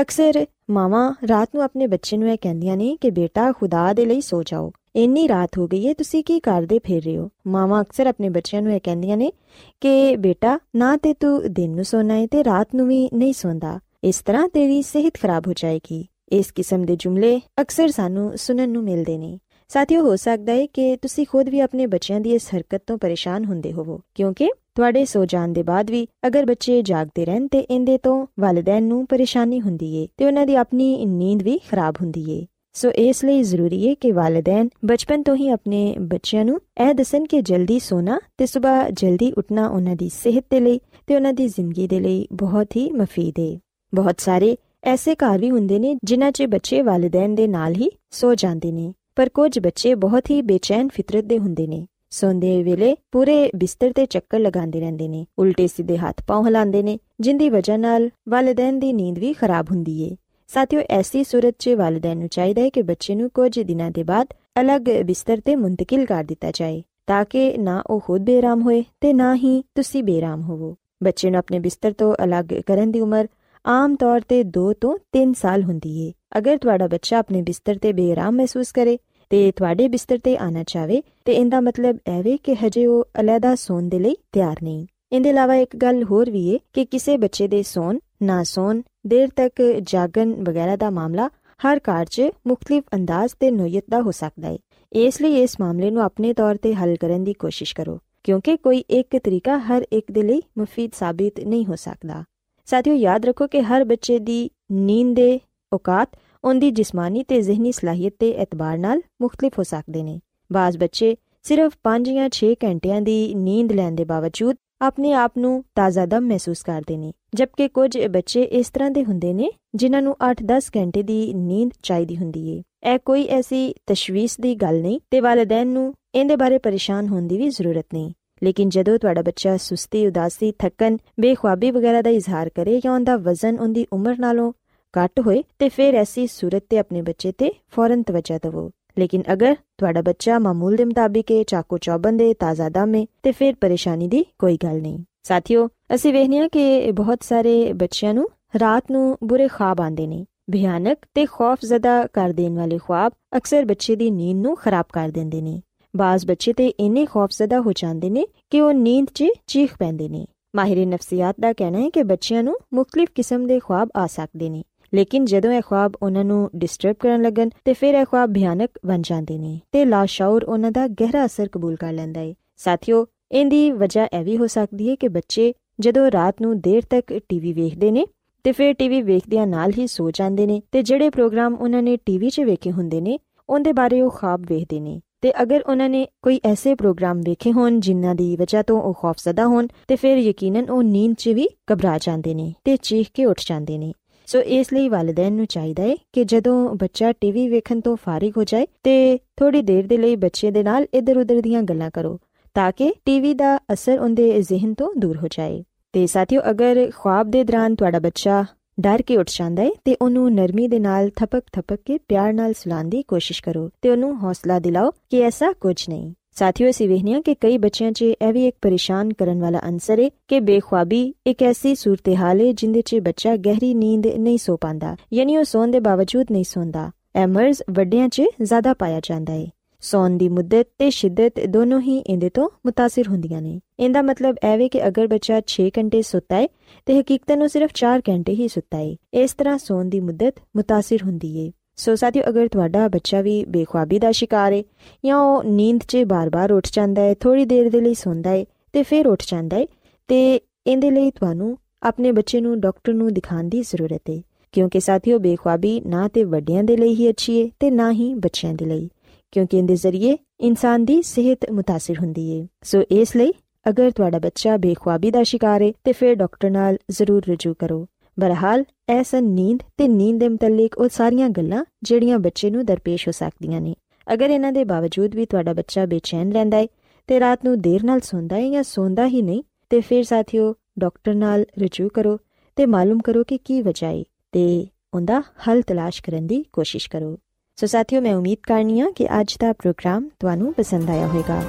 ਅਕਸਰ 0.00 0.46
ਮਾਵਾਂ 0.70 1.14
ਰਾਤ 1.28 1.48
ਨੂੰ 1.54 1.64
ਆਪਣੇ 1.64 1.86
ਬੱਚੇ 1.86 2.16
ਨੂੰ 2.16 2.32
ਇਹ 2.32 2.38
ਕਹਿੰਦੀਆਂ 2.40 2.76
ਨੇ 2.76 2.96
ਕਿ 3.00 3.10
ਬੇਟਾ, 3.10 3.52
ਖੁਦਾ 3.52 3.92
ਦੇ 3.92 4.06
ਲਈ 4.06 4.20
ਸੋ 4.20 4.42
ਜਾਓ। 4.42 4.72
ਇੰਨੀ 4.96 5.28
ਰਾਤ 5.28 5.58
ਹੋ 5.58 5.66
ਗਈ 5.66 5.86
ਏ, 5.86 5.94
ਤੁਸੀਂ 5.94 6.24
ਕੀ 6.24 6.40
ਕਰਦੇ 6.40 6.78
ਫਿਰ 6.78 7.04
ਰਹੇ 7.04 7.16
ਹੋ? 7.16 7.28
ਮਾਵਾਂ 7.46 7.82
ਅਕਸਰ 7.82 8.06
ਆਪਣੇ 8.06 8.28
ਬੱਚਿਆਂ 8.28 8.62
ਨੂੰ 8.62 8.72
ਇਹ 8.72 8.80
ਕਹਿੰਦੀਆਂ 8.82 9.16
ਨੇ 9.16 9.32
ਕਿ 9.80 10.16
ਬੇਟਾ, 10.16 10.58
ਨਾ 10.76 10.96
ਤੇ 10.96 11.14
ਤੂੰ 11.14 11.52
ਦਿਨ 11.52 11.70
ਨੂੰ 11.70 11.84
ਸੋਣਾ 11.84 12.16
ਏ 12.16 12.26
ਤੇ 12.26 12.44
ਰਾਤ 12.44 12.68
ਨੂੰ 12.74 12.88
ਵੀ 12.88 13.10
ਨਹੀਂ 13.14 13.32
ਸੌਂਦਾ। 13.32 13.80
ਇਸ 14.04 14.20
ਤਰ੍ਹਾਂ 14.20 14.48
ਤੇਰੀ 14.48 14.82
ਸਿਹਤ 14.82 15.14
ਖਰਾਬ 15.14 15.46
ਹੋ 15.48 15.52
ਜਾਏਗੀ। 15.52 16.06
ਇਸ 16.32 16.50
ਕਿਸਮ 16.52 16.84
ਦੇ 16.84 16.96
ਜੁਮਲੇ 16.96 17.40
ਅਕਸਰ 17.60 17.88
ਸਾਨੂੰ 17.88 18.36
ਸੁਣਨ 18.38 18.70
ਨੂੰ 18.70 18.82
ਮਿਲਦੇ 18.84 19.18
ਨੇ। 19.18 19.38
ਸਾਥੀਓ, 19.68 20.02
ਹੋ 20.02 20.16
ਸਕਦਾ 20.16 20.52
ਹੈ 20.52 20.66
ਕਿ 20.66 20.96
ਤੁਸੀਂ 20.96 21.26
ਖੁਦ 21.26 21.48
ਵੀ 21.48 21.60
ਆਪਣੇ 21.60 21.86
ਬੱਚਿਆਂ 21.86 22.20
ਦੀ 22.20 22.34
ਇਸ 22.34 22.48
ਹਰਕਤ 22.54 22.82
ਤੋਂ 22.86 22.98
ਪਰੇਸ਼ਾਨ 22.98 23.44
ਹੁੰਦੇ 23.44 23.72
ਹੋਵੋ। 23.72 24.00
ਕਿਉਂਕਿ 24.14 24.48
ਤੁਹਾਡੇ 24.74 25.04
ਸੋ 25.04 25.24
ਜਾਣ 25.24 25.48
ਦੇ 25.48 25.62
ਬਾਅਦ 25.62 25.90
ਵੀ 25.90 26.06
ਅਗਰ 26.26 26.44
ਬੱਚੇ 26.44 26.82
ਜਾਗਦੇ 26.82 27.24
ਰਹਿਣ 27.24 27.46
ਤੇ 27.48 27.58
ਇਹਦੇ 27.58 27.98
ਤੋਂ 27.98 28.26
ਵਾਲਿਦੈਨ 28.40 28.84
ਨੂੰ 28.84 29.06
ਪਰੇਸ਼ਾਨੀ 29.06 29.60
ਹੁੰਦੀ 29.60 29.94
ਏ, 29.96 30.08
ਤੇ 30.16 30.24
ਉਹਨਾਂ 30.24 30.46
ਦੀ 30.46 30.54
ਆਪਣੀ 30.54 31.06
ਨੀਂਦ 31.06 31.42
ਵੀ 31.42 31.58
ਖਰਾਬ 31.70 31.94
ਹੁੰਦੀ 32.02 32.24
ਏ। 32.30 32.46
ਸੋ 32.72 32.90
ਇਸ 32.90 33.24
ਲਈ 33.24 33.42
ਜ਼ਰੂਰੀ 33.42 33.88
ਹੈ 33.88 33.94
ਕਿ 33.94 34.12
ਵਾਲਿਦੈਨ 34.12 34.68
ਬਚਪਨ 34.84 35.22
ਤੋਂ 35.22 35.36
ਹੀ 35.36 35.48
ਆਪਣੇ 35.48 35.96
ਬੱਚਿਆਂ 36.00 36.44
ਨੂੰ 36.44 36.60
ਇਹ 36.88 36.94
ਦੱਸਣ 36.94 37.24
ਕਿ 37.24 37.40
ਜਲਦੀ 37.42 37.78
ਸੋਣਾ 37.78 38.20
ਤੇ 38.38 38.46
ਸਵੇਰ 38.46 38.90
ਜਲਦੀ 38.90 39.32
ਉੱਠਣਾ 39.32 39.68
ਉਹਨਾਂ 39.68 39.96
ਦੀ 39.96 40.08
ਸਿਹਤ 40.08 40.44
ਦੇ 40.50 40.60
ਲਈ 40.60 40.80
ਤੇ 41.06 41.16
ਉਹਨਾਂ 41.16 41.32
ਦੀ 41.32 41.48
ਜ਼ਿੰਦਗੀ 41.48 41.86
ਦੇ 41.88 42.00
ਲਈ 42.00 42.26
ਬਹੁਤ 42.32 42.76
ਹੀ 42.76 42.90
ਮਫੀਦ 42.90 43.40
ਹੈ 43.40 43.58
ਬਹੁਤ 43.94 44.20
ਸਾਰੇ 44.20 44.56
ਐਸੇ 44.84 45.14
ਘਰ 45.14 45.38
ਵੀ 45.38 45.50
ਹੁੰਦੇ 45.50 45.78
ਨੇ 45.78 45.94
ਜਿਨ੍ਹਾਂ 46.04 46.30
'ਚ 46.32 46.42
ਬੱਚੇ 46.42 46.82
ਵਾਲਿਦੈਨ 46.82 47.34
ਦੇ 47.34 47.46
ਨਾਲ 47.46 47.74
ਹੀ 47.74 47.90
ਸੋ 48.10 48.34
ਜਾਂਦੇ 48.34 48.72
ਨੇ, 48.72 48.92
ਪਰ 49.16 49.28
ਕੁਝ 49.28 49.58
ਬੱਚੇ 49.58 49.94
ਬਹੁਤ 49.94 50.30
ਹੀ 50.30 50.40
ਬੇਚੈਨ 50.42 50.88
ਫਿਤਰਤ 50.88 51.24
ਦੇ 51.24 51.38
ਹੁੰਦੇ 51.38 51.66
ਨੇ। 51.66 51.86
ਸੌਂਦੇ 52.10 52.62
ਵੇਲੇ 52.62 52.94
ਪੂਰੇ 53.12 53.50
ਬਿਸਤਰ 53.56 53.92
ਤੇ 53.92 54.06
ਚੱਕਰ 54.06 54.38
ਲਗਾਉਂਦੇ 54.38 54.80
ਰਹਿੰਦੇ 54.80 55.08
ਨੇ, 55.08 55.24
ਉਲਟੇ 55.38 55.66
ਸਿੱਧੇ 55.66 55.96
ਹੱਥ 55.96 56.22
ਪਾਉ 56.26 56.44
ਹਿਲਾਉਂਦੇ 56.44 56.82
ਨੇ, 56.82 56.98
ਜਿੰਦੀ 57.20 57.48
ਵਜ੍ਹਾ 57.50 57.76
ਨਾਲ 57.76 58.08
ਵਾਲਿਦੈਨ 58.28 58.78
ਦੀ 58.78 58.92
ਨੀਂਦ 58.92 59.18
ਵੀ 59.18 59.32
ਖਰਾਬ 59.32 59.70
ਹੁੰਦੀ 59.70 60.00
ਏ। 60.02 60.16
ਸਾਥੀਓ, 60.50 60.80
ਐਸੀ 60.90 61.24
ਸੂਰਤ 61.24 61.54
'ਚ 61.58 61.68
ਵਾਲਿਦੈਨ 61.68 62.18
ਨੂੰ 62.18 62.28
ਚਾਹੀਦਾ 62.28 62.62
ਹੈ 62.62 62.68
ਕਿ 62.68 62.82
ਬੱਚੇ 62.82 63.14
ਨੂੰ 63.14 63.30
ਕੁਝ 63.30 63.60
ਦਿਨਾਂ 63.60 63.90
ਦੇ 63.90 64.02
ਬਾਅਦ 64.02 64.34
ਅਲੱਗ 64.60 64.90
ਬਿਸਤਰ 65.04 65.40
ਤੇ 65.44 65.56
ਮੁੰਤਕਿਲ 65.56 66.04
ਕਰ 66.06 66.24
ਦਿੱਤਾ 66.24 66.50
ਜਾਏ, 66.54 66.82
ਤਾਂ 67.06 67.24
ਕਿ 67.24 67.56
ਨਾ 67.58 67.82
ਉਹ 67.86 68.00
ਖੁਦ 68.00 68.22
ਬੇਰਾਮ 68.22 68.62
ਹੋਏ 68.62 68.84
ਤੇ 69.00 69.12
ਨਾ 69.12 69.34
ਹੀ 69.34 69.62
ਤੁਸੀਂ 69.74 70.02
ਬੇਰਾਮ 70.04 70.42
ਹੋਵੋ। 70.42 70.74
ਬੱਚੇ 71.02 71.30
ਨੂੰ 71.30 71.38
ਆਪਣੇ 71.38 71.58
ਬਿਸਤਰ 71.58 71.92
ਤੋਂ 71.92 72.14
ਅਲੱਗ 72.24 72.52
ਕਰਨ 72.66 72.90
ਦੀ 72.90 73.00
ਉਮਰ 73.00 73.28
ਆਮ 73.66 73.94
ਤੌਰ 73.96 74.20
ਤੇ 74.20 74.42
2 74.54 74.72
ਤੋਂ 74.80 74.96
3 75.12 75.32
ਸਾਲ 75.32 75.62
ਹੁੰਦੀ 75.62 75.90
ਏ। 75.98 76.12
ਅਗਰ 76.38 76.56
ਤੁਹਾਡਾ 76.58 76.86
ਬੱਚਾ 76.86 77.18
ਆਪਣੇ 77.18 77.40
ਬਿਸਤਰ 77.42 77.78
ਤੇ 77.78 77.92
ਬੇਰਾਮ 77.92 78.34
ਮਹਿਸੂਸ 78.36 78.72
ਕਰੇ 78.72 78.96
ਤੇ 79.30 79.50
ਤੁਹਾਡੇ 79.52 79.86
ਬਿਸਤਰ 79.88 80.18
ਤੇ 80.18 80.36
ਆਣਾ 80.36 80.62
ਚਾਵੇ, 80.62 81.00
ਤੇ 81.24 81.32
ਇਹਦਾ 81.32 81.60
ਮਤਲਬ 81.60 81.98
ਐਵੇਂ 82.06 82.36
ਕਿ 82.44 82.54
ਹਜੇ 82.54 82.84
ਉਹ 82.86 83.04
ਅਲੱਗਾ 83.20 83.54
ਸੌਣ 83.54 83.88
ਦੇ 83.88 83.98
ਲਈ 83.98 84.16
ਤਿਆਰ 84.32 84.56
ਨਹੀਂ। 84.62 84.86
ਇਹਦੇ 85.12 85.30
ਇਲਾਵਾ 85.30 85.54
ਇੱਕ 85.54 85.76
ਗੱਲ 85.76 86.02
ਹੋਰ 86.04 86.30
ਵੀ 86.30 86.46
ਏ 86.48 86.58
ਕਿ 86.72 86.84
ਕਿਸੇ 86.84 87.16
ਬੱਚੇ 87.16 87.48
ਦੇ 87.48 87.62
ਸੌਣ, 87.62 87.98
ਨਾ 88.22 88.42
ਸੌਣ, 88.42 88.82
ਦੇਰ 89.06 89.28
ਤੱਕ 89.36 89.62
ਜਾਗਣ 89.82 90.34
ਵਗੈਰਾ 90.44 90.76
ਦਾ 90.76 90.90
ਮਾਮਲਾ 90.90 91.28
ਹਰ 91.60 91.80
ਘਰ 91.80 92.04
'ਚ 92.04 92.28
ਮੁxtਲਿਫ 92.46 92.84
ਅੰਦਾਜ਼ 92.94 93.34
ਤੇ 93.40 93.50
ਨੋਇਤ 93.50 93.84
ਦਾ 93.90 94.00
ਹੋ 94.00 94.10
ਸਕਦਾ 94.10 94.48
ਹੈ 94.48 94.56
ਇਸ 94.92 95.20
ਲਈ 95.22 95.42
ਇਸ 95.42 95.56
ਮਾਮਲੇ 95.60 95.90
ਨੂੰ 95.90 96.02
ਆਪਣੇ 96.02 96.32
ਤੌਰ 96.32 96.56
ਤੇ 96.56 96.74
ਹੱਲ 96.74 96.96
ਕਰਨ 96.96 97.24
ਦੀ 97.24 97.32
ਕੋਸ਼ਿਸ਼ 97.32 97.74
ਕਰੋ, 97.74 97.98
ਕਿਉਂਕਿ 98.24 98.56
ਕੋਈ 98.56 98.84
ਇੱਕ 98.90 99.16
ਤਰੀਕਾ 99.16 99.58
ਹਰ 99.58 99.84
ਇੱਕ 99.92 100.12
ਦੇ 100.12 100.22
ਲਈ 100.22 100.42
ਮੁਫੀਦ 100.58 100.90
ਸਾਬਿਤ 100.94 101.40
ਨਹੀਂ 101.40 101.66
ਹੋ 101.66 101.76
ਸਕਦਾ। 101.76 102.22
ਸਾਥੀਓ, 102.64 102.94
ਯਾਦ 102.94 103.24
ਰੱਖੋ 103.24 103.46
ਕਿ 103.46 103.60
ਹਰ 103.60 103.84
ਬੱਚੇ 103.84 104.18
ਦੀ 104.18 104.50
ਨੀਂਦ 104.72 105.16
ਦੇ 105.16 105.40
ਔਕਾਤ 105.72 106.08
ਉਹਦੀ 106.44 106.70
ਜਿਸਮਾਨੀ 106.70 107.22
ਤੇ 107.22 107.40
ਜ਼ਿਹਨੀ 107.40 107.72
ਸਲਾਹੀਅਤ 107.72 108.14
ਤੇ 108.18 108.30
ਇਤਬਾਰ 108.30 108.78
ਨਾਲ 108.78 109.00
ਮੁxtਲਿਫ 109.22 109.58
ਹੋ 109.58 109.62
ਸਕਦੇ 109.62 110.02
ਨੇ। 110.02 110.20
ਬਾਜ਼ 110.52 110.78
ਬੱਚੇ, 110.78 111.16
ਸਿਰਫ 111.42 111.72
5 111.82 112.12
ਜਾਂ 112.14 112.28
6 112.32 112.52
ਘੰਟਿਆਂ 112.64 113.00
ਦੀ 113.00 113.34
ਨੀਂਦ 113.34 113.72
ਲੈਣ 113.72 113.92
ਦੇ 113.92 114.04
ਬਾਵਜੂਦ 114.04 114.56
ਆਪਣੇ 114.82 115.12
ਆਪ 115.12 115.38
ਨੂੰ 115.38 115.64
ਤਾਜ਼ਾ 115.74 116.06
ਦਮ 116.06 116.20
ਮਹਿਸੂਸ 116.20 116.62
ਕਰਦੇ 116.62 116.96
ਨੇ। 116.96 117.12
ਜਦਕਿ 117.34 117.68
ਕੁਝ 117.68 118.06
ਬੱਚੇ 118.06 118.42
ਇਸ 118.42 118.70
ਤਰ੍ਹਾਂ 118.70 118.90
ਦੇ 118.90 119.04
ਹੁੰਦੇ 119.04 119.32
ਨੇ 119.32 119.50
ਜਿਨ੍ਹਾਂ 119.74 120.02
ਨੂੰ 120.02 120.16
8-10 120.22 120.70
ਘੰਟੇ 120.76 121.02
ਦੀ 121.02 121.34
ਨੀਂਦ 121.34 121.70
ਚਾਹੀਦੀ 121.82 122.16
ਹੁੰਦੀ 122.16 122.48
ਏ। 122.48 122.62
ਇਹ 122.92 122.98
ਕੋਈ 123.04 123.26
ਐਸੀ 123.26 123.74
ਤਸ਼ਵੀਸ਼ 123.86 124.40
ਦੀ 124.40 124.54
ਗੱਲ 124.54 124.80
ਨਹੀਂ 124.80 125.00
ਤੇ 125.10 125.20
ਵਾਲਿਦੈਨ 125.20 125.68
ਨੂੰ 125.68 125.94
ਇਹਦੇ 126.14 126.36
ਬਾਰੇ 126.36 126.58
ਪਰੇਸ਼ਾਨ 126.58 127.08
ਹੋਣ 127.08 127.22
ਦੀ 127.22 127.38
ਵੀ 127.38 127.48
ਜ਼ਰੂਰਤ 127.48 127.86
ਨਹੀਂ। 127.92 128.12
ਲੇਕਿਨ 128.42 128.68
ਜਦੋਂ 128.68 128.98
ਤੁਹਾਡਾ 128.98 129.22
ਬੱਚਾ 129.22 129.56
ਸੁਸਤੀ, 129.56 130.06
ਉਦਾਸੀ, 130.06 130.52
ਥੱਕਨ, 130.52 130.98
ਬੇਖੁਆਬੀ 131.20 131.70
ਵਗੈਰਾ 131.70 132.02
ਦਾ 132.02 132.10
ਇਜ਼ਹਾਰ 132.10 132.48
ਕਰੇ 132.48 132.80
ਜਾਂ 132.80 132.94
ਉਹਦਾ 132.94 133.16
ਵਜ਼ਨ 133.16 133.58
ਉਹਦੀ 133.58 133.86
ਉਮਰ 133.92 134.18
ਨਾਲੋਂ 134.18 134.52
ਘੱਟ 134.94 135.20
ਹੋਏ, 135.20 135.42
ਤੇ 135.58 135.68
ਫਿਰ 135.68 135.94
ਐਸੀ 135.94 136.26
ਸੂਰਤ 136.26 136.64
ਤੇ 136.68 136.78
ਆਪਣੇ 136.78 137.02
ਬੱਚੇ 137.02 137.32
ਤੇ 137.32 137.50
ਫੌਰਨ 137.70 138.02
ਤਵੱਜਾ 138.02 138.36
ਦਿਵੋ। 138.36 138.70
ਲੇਕਿਨ 138.98 139.22
ਅਗਰ 139.32 139.56
ਤੁਹਾਡਾ 139.78 140.02
ਬੱਚਾ 140.02 140.38
ਮਾਮੂਲ 140.38 140.76
ਦੇ 140.76 140.84
ਮੁਤਾਬਿਕ 140.84 141.32
ਹੈ 141.32 141.42
ਚਾਕੋ 141.42 141.78
ਚੌਬੰਦ 141.78 142.22
ਹੈ 142.22 142.32
ਤਾਜ਼ਾ 142.32 142.68
ਦਮ 142.68 142.94
ਹੈ 142.94 143.06
ਤੇ 143.22 143.32
ਫਿਰ 143.32 143.54
ਪਰੇਸ਼ਾਨੀ 143.60 144.08
ਦੀ 144.08 144.24
ਕੋਈ 144.38 144.56
ਗੱਲ 144.56 144.80
ਨਹੀਂ। 144.80 144.98
ਸਾਥੀਓ, 145.22 145.68
ਅਸੀਂ 145.94 146.12
ਵੇਖਨੀਆ 146.12 146.48
ਕਿ 146.48 146.92
ਬਹੁਤ 146.92 147.22
ਸਾਰੇ 147.22 147.72
ਬੱਚਿਆਂ 147.72 148.14
ਨੂੰ 148.14 148.28
ਰਾਤ 148.60 148.84
ਨੂੰ 148.90 149.18
ਬੁਰੇ 149.24 149.48
ਖਾਬ 149.48 149.80
ਆਉਂਦੇ 149.80 150.06
ਨੇ। 150.06 150.26
ਭਿਆਨਕ 150.52 150.98
ਤੇ 151.14 151.26
ਖੌਫਜ਼ਦਾ 151.26 152.06
ਕਰ 152.06 152.30
ਦੇਣ 152.30 152.56
ਵਾਲੇ 152.56 152.78
ਖਾਬ 152.78 153.12
ਅਕਸਰ 153.36 153.64
ਬੱਚੇ 153.64 153.96
ਦੀ 153.96 154.10
ਨੀਂਦ 154.10 154.38
ਨੂੰ 154.38 154.56
ਖਰਾਬ 154.56 154.84
ਕਰ 154.92 155.08
ਦਿੰਦੇ 155.08 155.42
ਨੇ। 155.42 155.62
ਬਾਜ਼ 155.96 156.26
ਬੱਚੇ 156.26 156.52
ਤੇ 156.52 156.68
ਇੰਨੇ 156.68 157.06
ਖੌਫਜ਼ਦਾ 157.06 157.60
ਹੋ 157.60 157.72
ਜਾਂਦੇ 157.72 158.10
ਨੇ 158.10 158.26
ਕਿ 158.50 158.60
ਉਹ 158.60 158.72
ਨੀਂਦ 158.72 159.06
'ਚ 159.14 159.24
ਚੀਖ 159.46 159.78
ਪੈਂਦੇ 159.78 160.08
ਨੇ। 160.08 160.26
ਮਾਹਿਰ 160.56 160.86
ਨਫਸੀਆਤ 160.86 161.36
ਦਾ 161.40 161.52
ਕਹਿਣਾ 161.52 161.78
ਹੈ 161.78 161.88
ਕਿ 161.88 162.02
ਬੱਚਿਆਂ 162.02 162.42
ਨੂੰ 162.42 162.56
ਮੁxtਲਿਫ 162.74 163.08
ਕਿਸਮ 163.14 163.46
ਦੇ 163.46 163.58
ਖਾਬ 163.58 163.88
ਆ 163.96 164.06
ਸਕਦੇ 164.06 164.50
ਨੇ। 164.50 164.62
ਲੇਕਿਨ 164.94 165.24
ਜਦੋਂ 165.24 165.52
ਇਹ 165.52 165.62
ਖੁਆਬ 165.66 165.92
ਉਹਨਾਂ 166.02 166.24
ਨੂੰ 166.24 166.50
ਡਿਸਟਰਬ 166.56 166.96
ਕਰਨ 166.98 167.22
ਲੱਗਣ 167.22 167.48
ਤੇ 167.64 167.72
ਫਿਰ 167.72 167.94
ਇਹ 167.94 168.04
ਖੁਆਬ 168.04 168.32
ਭਿਆਨਕ 168.32 168.70
ਬਣ 168.86 169.02
ਜਾਂਦੇ 169.02 169.38
ਨੇ 169.38 169.60
ਤੇ 169.72 169.84
ਲਾਸ਼ੌਰ 169.84 170.44
ਉਹਨਾਂ 170.44 170.72
ਦਾ 170.72 170.88
ਗਹਿਰਾ 170.88 171.26
ਅਸਰ 171.26 171.48
ਕਬੂਲ 171.48 171.76
ਕਰ 171.76 171.92
ਲੈਂਦਾ 171.92 172.20
ਹੈ। 172.20 172.34
ਸਾਥੀਓ, 172.56 173.06
ਇਹਦੀ 173.32 173.70
ਵਜ੍ਹਾ 173.70 174.04
ਇਹ 174.04 174.24
ਵੀ 174.24 174.36
ਹੋ 174.36 174.46
ਸਕਦੀ 174.46 174.90
ਹੈ 174.90 174.94
ਕਿ 174.94 175.08
ਬੱਚੇ 175.08 175.54
ਜਦੋਂ 175.80 176.10
ਰਾਤ 176.10 176.34
ਨੂੰ 176.40 176.60
ਦੇਰ 176.60 176.82
ਤੱਕ 176.90 177.20
ਟੀਵੀ 177.28 177.52
ਵੇਖਦੇ 177.52 177.90
ਨੇ 177.90 178.06
ਤੇ 178.44 178.52
ਫਿਰ 178.52 178.72
ਟੀਵੀ 178.72 179.02
ਵੇਖਦਿਆਂ 179.02 179.46
ਨਾਲ 179.46 179.72
ਹੀ 179.78 179.86
ਸੋ 179.86 180.10
ਜਾਂਦੇ 180.10 180.46
ਨੇ 180.46 180.62
ਤੇ 180.72 180.82
ਜਿਹੜੇ 180.82 181.10
ਪ੍ਰੋਗਰਾਮ 181.10 181.54
ਉਹਨਾਂ 181.54 181.82
ਨੇ 181.82 181.96
ਟੀਵੀ 181.96 182.30
'ਚ 182.30 182.40
ਵੇਖੇ 182.40 182.72
ਹੁੰਦੇ 182.72 183.00
ਨੇ, 183.00 183.18
ਉਹਦੇ 183.48 183.72
ਬਾਰੇ 183.72 184.00
ਉਹ 184.00 184.10
ਖਾਬ 184.10 184.42
ਵੇਖਦੇ 184.48 184.80
ਨੇ। 184.80 185.00
ਤੇ 185.24 185.42
ਅਗਰ 185.42 185.62
ਉਹਨਾਂ 185.62 185.88
ਨੇ 185.88 186.06
ਕੋਈ 186.22 186.40
ਐਸੇ 186.44 186.74
ਪ੍ਰੋਗਰਾਮ 186.74 187.20
ਵੇਖੇ 187.20 187.52
ਹੋਣ 187.52 187.80
ਜਿਨ੍ਹਾਂ 187.80 188.14
ਦੀ 188.14 188.36
ਵਜ੍ਹਾ 188.36 188.62
ਤੋਂ 188.62 188.82
ਉਹ 188.82 188.94
ਖੌਫਜ਼ਦਾ 188.94 189.46
ਹੋਣ, 189.46 189.66
ਤੇ 189.88 189.96
ਫਿਰ 189.96 190.18
ਯਕੀਨਨ 190.18 190.70
ਉਹ 190.70 190.82
ਨੀਂਦ 190.82 191.14
'ਚ 191.18 191.28
ਵੀ 191.28 191.48
ਘਬਰਾ 191.72 191.98
ਜਾਂਦੇ 191.98 192.34
ਨੇ 192.34 192.54
ਤੇ 192.64 192.76
ਚੀਖ 192.76 193.08
ਕੇ 193.14 193.24
ਉੱਠ 193.24 193.40
ਜਾਂਦੇ 193.46 193.78
ਨੇ। 193.78 193.92
ਸੋ 194.26 194.40
ਇਸ 194.40 194.72
ਲਈ 194.72 194.88
ਵਾਲਿਦੈਨ 194.88 195.32
ਨੂੰ 195.32 195.46
ਚਾਹੀਦਾ 195.46 195.82
ਹੈ 195.82 195.96
ਕਿ 196.12 196.24
ਜਦੋਂ 196.24 196.74
ਬੱਚਾ 196.74 197.12
ਟੀਵੀ 197.12 197.48
ਵੇਖਣ 197.48 197.80
ਤੋਂ 197.80 197.96
ਫਾਰਿਗ 197.96 198.32
ਹੋ 198.36 198.44
ਜਾਏ 198.44 198.66
ਤੇ 198.82 199.18
ਥੋੜੀ 199.36 199.62
ਦੇਰ 199.62 199.86
ਦੇ 199.86 199.96
ਲਈ 199.96 200.16
ਬੱਚੇ 200.16 200.50
ਦੇ 200.50 200.62
ਨਾਲ 200.62 200.86
ਇੱਧਰ-ਉੱਧਰ 200.94 201.40
ਦੀਆਂ 201.40 201.62
ਗੱਲਾਂ 201.62 201.90
ਕਰੋ, 201.90 202.18
ਤਾਂ 202.54 202.72
ਕਿ 202.72 202.94
ਟੀਵੀ 203.04 203.34
ਦਾ 203.34 203.58
ਅਸਰ 203.72 203.98
ਉਹਦੇ 203.98 204.42
ਜ਼ਿਹਨ 204.42 204.74
ਤੋਂ 204.74 204.94
ਦੂਰ 204.98 205.16
ਹੋ 205.16 205.28
ਜਾਏ। 205.30 205.64
ਤੇ 205.92 206.06
ਸਾਥੀਓ, 206.06 206.40
ਅਗਰ 206.50 206.90
ਖੁਆਬ 206.96 207.30
ਦੇ 207.30 207.44
ਦੌਰਾਨ 207.44 207.74
ਤੁਹਾਡਾ 207.74 207.98
ਬੱਚਾ 207.98 208.44
ਡਰ 208.80 209.02
ਕੇ 209.02 209.16
ਉੱਠ 209.16 209.28
ਜਾਂਦਾ 209.38 209.62
ਹੈ 209.62 209.70
ਤੇ 209.84 209.96
ਉਹਨੂੰ 210.02 210.34
ਨਰਮੀ 210.34 210.68
ਦੇ 210.68 210.78
ਨਾਲ 210.78 211.10
ਥਪਕ 211.16 211.42
ਥਪਕ 211.52 211.78
ਕੇ 211.84 211.98
ਪਿਆਰ 211.98 212.32
ਨਾਲ 212.32 212.52
ਸੁਲਾਉਣ 212.52 212.84
ਦੀ 212.84 213.02
ਕੋਸ਼ਿਸ਼ 213.02 213.42
ਕਰੋ 213.42 213.70
ਤੇ 213.82 213.90
ਉਹਨੂੰ 213.90 214.22
ਹੌਸਲਾ 214.22 214.58
ਦਿਲਾਓ 214.58 214.90
ਕਿ 215.10 215.20
ਐਸਾ 215.22 215.52
ਕੁਝ 215.52 215.88
ਨਹੀਂ। 215.88 216.12
ਸਾਥੀਓ, 216.34 216.70
ਅਸੀਂ 216.70 216.88
ਵੇਖਨੀਆ 216.88 217.20
ਕਿ 217.20 217.34
ਕਈ 217.34 217.58
ਬੱਚਿਆਂ 217.58 217.92
'ਚ 217.92 218.02
ਇਹ 218.02 218.32
ਵੀ 218.32 218.46
ਇੱਕ 218.46 218.56
ਪਰੇਸ਼ਾਨ 218.62 219.12
ਕਰਨ 219.12 219.40
ਵਾਲਾ 219.40 219.60
ਅੰਸਰ 219.68 220.00
ਹੈ 220.00 220.08
ਕਿ 220.28 220.40
ਬੇਖੁਆਬੀ 220.40 221.14
ਇੱਕ 221.26 221.42
ਐਸੀ 221.42 221.74
ਸੂਰਤ-ਹਾਲ 221.74 222.40
ਹੈ 222.40 222.52
ਜਿੰਦੇ 222.52 222.82
'ਚ 222.82 222.96
ਬੱਚਾ 222.96 223.36
ਗਹਿਰੀ 223.36 223.74
ਨੀਂਦ 223.74 224.06
ਨਹੀਂ 224.06 224.38
ਸੋ 224.38 224.56
ਪਾਉਂਦਾ, 224.56 224.96
ਯਾਨੀ 225.12 225.36
ਉਹ 225.36 225.44
ਸੌਣ 225.44 225.68
ਦੇ 225.68 225.80
ਬਾਵਜੂਦ 225.80 226.26
ਨਹੀਂ 226.32 226.44
ਸੌਂਦਾ। 226.44 226.90
ਇਹ 227.22 227.26
ਮਰਜ਼ 227.26 227.62
ਵੱਡਿਆਂ 227.70 228.08
'ਚ 228.08 228.22
ਜ਼ਿਆਦਾ 228.42 228.74
ਪਾਇਆ 228.74 229.00
ਜਾਂਦਾ 229.02 229.32
ਹੈ 229.32 229.46
ਸੌਣ 229.83 230.17
ਦੀ 230.17 230.27
ਮੁੱਦਤ 230.29 230.67
ਤੇ 230.77 230.89
ਸ਼ਿੱਦਤ 230.89 231.39
ਦੋਨੋਂ 231.47 231.79
ਹੀ 231.81 231.97
ਇਹਦੇ 231.99 232.29
ਤੋਂ 232.29 232.47
متاثر 232.67 233.09
ਹੁੰਦੀਆਂ 233.09 233.41
ਨੇ 233.41 233.59
ਇਹਦਾ 233.79 234.01
ਮਤਲਬ 234.01 234.35
ਇਹ 234.43 234.57
ਵੇ 234.57 234.67
ਕਿ 234.69 234.81
ਅਗਰ 234.87 235.07
ਬੱਚਾ 235.07 235.39
6 235.49 235.67
ਘੰਟੇ 235.77 236.01
ਸੁੱਤਾ 236.01 236.35
ਹੈ 236.35 236.47
ਤੇ 236.87 236.99
ਹਕੀਕਤਨ 236.99 237.41
ਉਹ 237.41 237.47
ਸਿਰਫ 237.47 237.71
4 237.75 238.03
ਘੰਟੇ 238.09 238.33
ਹੀ 238.33 238.47
ਸੁੱਤਾ 238.47 238.77
ਹੈ 238.77 239.23
ਇਸ 239.23 239.33
ਤਰ੍ਹਾਂ 239.33 239.57
ਸੌਣ 239.57 239.85
ਦੀ 239.85 239.99
ਮੁੱਦਤ 240.01 240.39
متاثر 240.59 241.05
ਹੁੰਦੀ 241.05 241.31
ਹੈ 241.37 241.49
ਸੋ 241.77 241.95
ਸਾਥੀਓ 241.95 242.23
ਅਗਰ 242.29 242.47
ਤੁਹਾਡਾ 242.47 242.87
ਬੱਚਾ 242.89 243.21
ਵੀ 243.21 243.43
ਬੇਖੁਆਬੀ 243.47 243.99
ਦਾ 243.99 244.11
ਸ਼ਿਕਾਰ 244.13 244.53
ਹੈ 244.53 244.61
ਜਾਂ 245.05 245.19
ਉਹ 245.19 245.43
ਨੀਂਦ 245.51 245.83
'ਚ 245.83 246.03
ਬਾਰ-ਬਾਰ 246.07 246.51
ਉੱਠ 246.51 246.67
ਜਾਂਦਾ 246.73 247.01
ਹੈ 247.01 247.13
ਥੋੜੀ 247.19 247.45
ਦੇਰ 247.45 247.69
ਦੇ 247.69 247.81
ਲਈ 247.81 247.93
ਸੌਂਦਾ 247.95 248.29
ਹੈ 248.29 248.43
ਤੇ 248.73 248.83
ਫਿਰ 248.83 249.07
ਉੱਠ 249.07 249.23
ਜਾਂਦਾ 249.27 249.57
ਹੈ 249.57 249.65
ਤੇ 250.09 250.19
ਇਹਦੇ 250.67 250.91
ਲਈ 250.91 251.11
ਤੁਹਾਨੂੰ 251.11 251.57
ਆਪਣੇ 251.83 252.11
ਬੱਚੇ 252.11 252.41
ਨੂੰ 252.41 252.59
ਡਾਕਟਰ 252.59 252.93
ਨੂੰ 252.93 253.13
ਦਿਖਾਉਣ 253.13 253.49
ਦੀ 253.49 253.61
ਜ਼ਰੂਰਤ 253.61 254.09
ਹੈ 254.09 254.21
ਕਿਉਂਕਿ 254.53 254.79
ਸਾਥੀਓ 254.79 255.17
ਬੇਖੁਆਬੀ 255.19 255.79
ਨਾ 255.85 256.07
ਤੇ 256.07 256.23
ਵੱਡਿਆਂ 256.25 256.63
ਦੇ 256.63 256.77
ਲਈ 256.77 256.95
ਹੀ 256.95 257.09
ਅੱਛੀ 257.09 257.41
ਹੈ 257.41 257.49
ਤੇ 257.59 257.69
ਨਾ 257.71 257.91
ਹੀ 257.91 258.13
ਬੱਚਿਆਂ 258.15 258.53
ਦੇ 258.53 258.65
ਲਈ 258.65 258.87
ਕਿਉਂਕਿ 259.33 259.57
ਇਹਦੇ 259.57 259.75
ਜ਼ਰੀਏ 259.75 260.17
ਇਨਸਾਨ 260.39 260.85
ਦੀ 260.85 261.01
ਸਿਹਤ 261.01 261.45
متاثر 261.51 262.01
ਹੁੰਦੀ 262.01 262.39
ਹੈ 262.39 262.47
ਸੋ 262.63 262.81
ਇਸ 262.91 263.15
ਲਈ 263.15 263.31
ਅਗਰ 263.69 263.91
ਤੁਹਾਡਾ 263.91 264.19
ਬੱਚਾ 264.19 264.57
ਬੇਖੁਆਬੀ 264.57 265.11
ਦਾ 265.11 265.23
ਸ਼ਿਕਾਰ 265.23 265.61
ਹੈ 265.61 265.71
ਤੇ 265.83 265.91
ਫਿਰ 265.91 266.15
ਡਾਕਟਰ 266.15 266.49
ਨਾਲ 266.49 266.77
ਜ਼ਰੂਰ 266.91 267.23
ਰਜੂ 267.29 267.53
ਕਰੋ 267.53 267.85
ਬਹਰਹਾਲ 268.19 268.63
ਐਸਾ 268.89 269.19
ਨੀਂਦ 269.19 269.59
ਤੇ 269.77 269.87
ਨੀਂਦ 269.87 270.19
ਦੇ 270.19 270.27
ਮੁਤਲਕ 270.27 270.77
ਉਹ 270.77 270.89
ਸਾਰੀਆਂ 270.91 271.29
ਗੱਲਾਂ 271.29 271.63
ਜਿਹੜੀਆਂ 271.83 272.19
ਬੱਚੇ 272.19 272.49
ਨੂੰ 272.49 272.65
ਦਰਪੇਸ਼ 272.65 273.07
ਹੋ 273.07 273.11
ਸਕਦੀਆਂ 273.11 273.61
ਨੇ 273.61 273.75
ਅਗਰ 274.13 274.29
ਇਹਨਾਂ 274.29 274.51
ਦੇ 274.51 274.63
ਬਾਵਜੂਦ 274.63 275.15
ਵੀ 275.15 275.25
ਤੁਹਾਡਾ 275.25 275.53
ਬੱਚਾ 275.53 275.85
ਬੇਚੈਨ 275.85 276.31
ਰਹਿੰਦਾ 276.31 276.57
ਹੈ 276.57 276.67
ਤੇ 277.07 277.19
ਰਾਤ 277.19 277.45
ਨੂੰ 277.45 277.61
ਦੇਰ 277.61 277.83
ਨਾਲ 277.83 277.99
ਸੌਂਦਾ 277.99 278.35
ਹੈ 278.35 278.49
ਜਾਂ 278.49 278.63
ਸੌਂਦਾ 278.63 279.07
ਹੀ 279.07 279.21
ਨਹੀਂ 279.21 279.43
ਤੇ 279.69 279.81
ਫਿਰ 279.81 280.03
ਸਾਥੀਓ 280.03 280.53
ਡਾਕਟਰ 280.79 281.13
ਨਾਲ 281.13 281.45
ਰਜੂ 281.63 281.89
ਕਰੋ 281.89 282.17
ਤੇ 282.55 282.65
ਮਾਲੂਮ 282.65 282.99
ਕਰੋ 282.99 283.23
ਕਿ 283.23 283.37
ਕੀ 283.37 283.61
ਵਜ੍ਹਾ 283.61 283.89
ਹੈ 283.89 284.03
ਤੇ 284.31 284.67
ਉਹਦਾ 284.93 285.21
ਹੱਲ 285.47 285.61
ਤਲਾਸ਼ 285.61 286.01
ਕਰਨ 286.03 286.27
ਦੀ 286.27 286.43
ਕੋਸ਼ਿਸ਼ 286.53 286.89
ਕਰੋ 286.89 287.17
ਸੋ 287.57 287.67
ਸਾਥੀਓ 287.67 288.01
ਮੈਂ 288.01 288.15
ਉਮੀਦ 288.15 288.37
ਕਰਨੀ 288.43 288.79
ਆ 288.79 288.85
ਕਿ 288.95 289.07
ਅੱਜ 289.19 289.35
ਦਾ 289.39 289.51
ਪ੍ਰੋਗਰਾਮ 289.53 290.03
ਤੁਹਾਨੂੰ 290.19 290.53
ਪਸੰਦ 290.53 290.89
ਆਇਆ 290.89 291.07
ਹੋਵੇਗਾ 291.07 291.41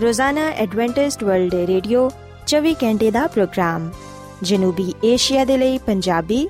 ਰੋਜ਼ਾਨਾ 0.00 0.48
ਐਡਵੈਂਟਿਸਟ 0.56 1.24
ਵਰਲਡ 1.24 1.54
ਰੇਡੀਓ 1.54 2.08
24 2.46 2.74
ਘੰਟੇ 2.84 3.10
ਦਾ 3.10 3.26
ਪ੍ਰੋਗਰਾਮ 3.26 3.90
ਜਨੂਬੀ 4.42 4.92
ਏਸ਼ੀਆ 5.04 5.44
ਦੇ 5.44 5.56
ਲਈ 5.56 5.78
ਪੰਜਾਬੀ 5.78 6.46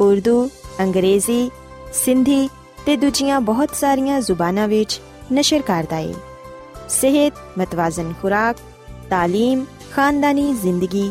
ਉਰਦੂ 0.00 0.48
ਅੰਗਰੇਜ਼ੀ 0.80 1.50
ਸਿੰਧੀ 1.94 2.48
ਤੇ 2.86 2.96
ਦੂਜੀਆਂ 2.96 3.40
ਬਹੁਤ 3.40 3.74
ਸਾਰੀਆਂ 3.74 4.20
ਜ਼ੁਬਾਨਾਂ 4.20 4.68
ਵਿੱਚ 4.68 5.00
ਨਸ਼ਰ 5.32 5.62
ਕਰਦਾ 5.62 5.96
ਹੈ 5.96 6.14
ਸਿਹਤ 6.88 7.58
ਮਤਵਾਜ਼ਨ 7.58 8.12
ਖੁਰਾਕ 8.22 8.56
تعلیم 9.12 9.64
ਖਾਨਦਾਨੀ 9.92 10.52
ਜ਼ਿੰਦਗੀ 10.52 11.10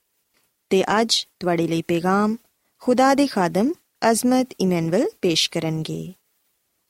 ਤੇ 0.71 1.01
ਅੱਜ 1.01 1.27
ਤੁਹਾਡੇ 1.39 1.67
ਲਈ 1.67 1.81
ਪੈਗਾਮ 1.81 2.37
ਖੁਦਾ 2.79 3.13
ਦੇ 3.13 3.27
ਖਾਦਮ 3.27 3.73
ਅਜ਼ਮਤ 4.11 4.47
ਇਮਨੁਅਲ 4.59 5.09
ਪੇਸ਼ 5.21 5.51
ਕਰਨਗੇ। 5.51 6.13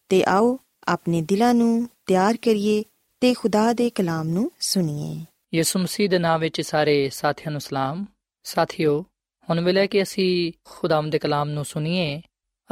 ਤੇ 0.10 0.24
ਆਓ 0.24 0.60
ਆਪਣੇ 0.88 1.22
ਦਿਲਾਂ 1.22 1.54
ਨੂੰ 1.54 1.90
ਤਿਆਰ 2.06 2.38
ਕਰੀਏ 2.38 2.84
ਤੇ 3.20 3.34
ਖੁਦਾ 3.34 3.74
ਦੇ 3.74 3.90
ਕਲਾਮ 3.90 4.28
ਨੂੰ 4.28 4.52
ਸੁਣੀਏ। 4.60 5.26
ਯਿਸੂ 5.58 5.80
ਮਸੀਹ 5.80 6.10
ਦੇ 6.10 6.20
ਨਾਮ 6.20 6.40
ਵਿੱਚ 6.40 6.62
ਸਾਰੇ 6.62 7.10
ਸਾਥੀਆਂ 7.10 7.52
ਨੂੰ 7.52 7.62
ਸਲਾਮ। 7.62 8.06
ਸਾਥਿਓ, 8.44 9.06
ਹੁਣ 9.50 9.62
ਵੇਲੇ 9.62 9.88
ਕਿ 9.88 10.04
ਅਸੀਂ 10.04 10.54
ਖੁਦਾਮ 10.64 11.10
ਦੇ 11.10 11.20
ਕਲਾਮ 11.20 11.50
ਨੂੰ 11.50 11.66
ਸੁਣੀਏ, 11.66 12.22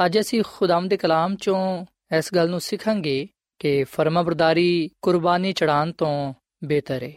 ਅੱਜ 0.04 0.20
ਅਸੀਂ 0.20 0.42
ਖੁਦਾਮ 0.46 0.88
ਦੇ 0.88 0.96
ਕਲਾਮ 0.96 1.36
ਚੋਂ 1.36 1.86
ਇਸ 2.18 2.34
ਗੱਲ 2.34 2.50
ਨੂੰ 2.50 2.60
ਸਿੱਖਾਂਗੇ 2.60 3.28
ਕਿ 3.58 3.84
ਫਰਮਾਬਰਦਾਰੀ 3.84 4.90
ਕੁਰਬਾਨੀ 5.02 5.52
ਚੜਾਉਣ 5.52 5.92
ਤੋਂ 5.92 6.34
ਬਿਹਤਰ 6.64 7.02
ਹੈ 7.02 7.12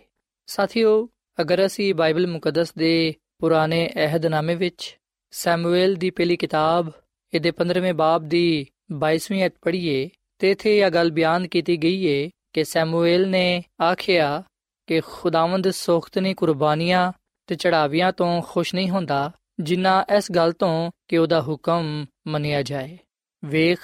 ਸਾਥਿਓ, 0.47 1.09
ਅਗਰ 1.41 1.65
ਅਸੀਂ 1.65 1.95
ਬਾਈਬਲ 1.95 2.27
ਮੁਕੱਦਸ 2.27 2.73
ਦੇ 2.73 3.15
ਪੁਰਾਣੇ 3.43 3.89
ਅਹਿਦਨਾਮੇ 3.95 4.55
ਵਿੱਚ 4.55 4.97
ਸੈਮੂਅਲ 5.31 5.95
ਦੀ 5.95 6.09
ਪਹਿਲੀ 6.09 6.35
ਕਿਤਾਬ, 6.37 6.91
ਇਹਦੇ 7.33 7.51
15ਵੇਂ 7.51 7.93
ਬਾਬ 7.93 8.23
ਦੀ 8.23 8.67
22ਵੀਂ 8.93 9.45
ਅਧ 9.45 9.51
ਪੜ੍ਹੀਏ, 9.61 10.09
ਤੇ 10.39 10.51
ਇਥੇ 10.51 10.77
ਇਹ 10.79 10.91
ਗੱਲ 10.91 11.11
ਬਿਆਨ 11.11 11.47
ਕੀਤੀ 11.47 11.77
ਗਈ 11.77 12.07
ਹੈ 12.07 12.29
ਕਿ 12.53 12.63
ਸੈਮੂਅਲ 12.63 13.27
ਨੇ 13.27 13.63
ਆਖਿਆ 13.81 14.43
ਕਿ 14.87 15.01
ਖੁਦਾਵੰਦ 15.01 15.69
ਸੋਖਤਨੀ 15.69 16.33
ਕੁਰਬਾਨੀਆਂ 16.33 17.11
ਤੇ 17.47 17.55
ਚੜਾਵੀਆਂ 17.55 18.11
ਤੋਂ 18.11 18.41
ਖੁਸ਼ 18.41 18.75
ਨਹੀਂ 18.75 18.89
ਹੁੰਦਾ, 18.89 19.31
ਜਿੰਨਾ 19.59 20.05
ਇਸ 20.17 20.31
ਗੱਲ 20.31 20.51
ਤੋਂ 20.51 20.91
ਕਿ 21.07 21.17
ਉਹਦਾ 21.17 21.41
ਹੁਕਮ 21.41 22.05
ਮੰਨਿਆ 22.27 22.61
ਜਾਏ। 22.61 22.97
ਵੇਖ, 23.45 23.79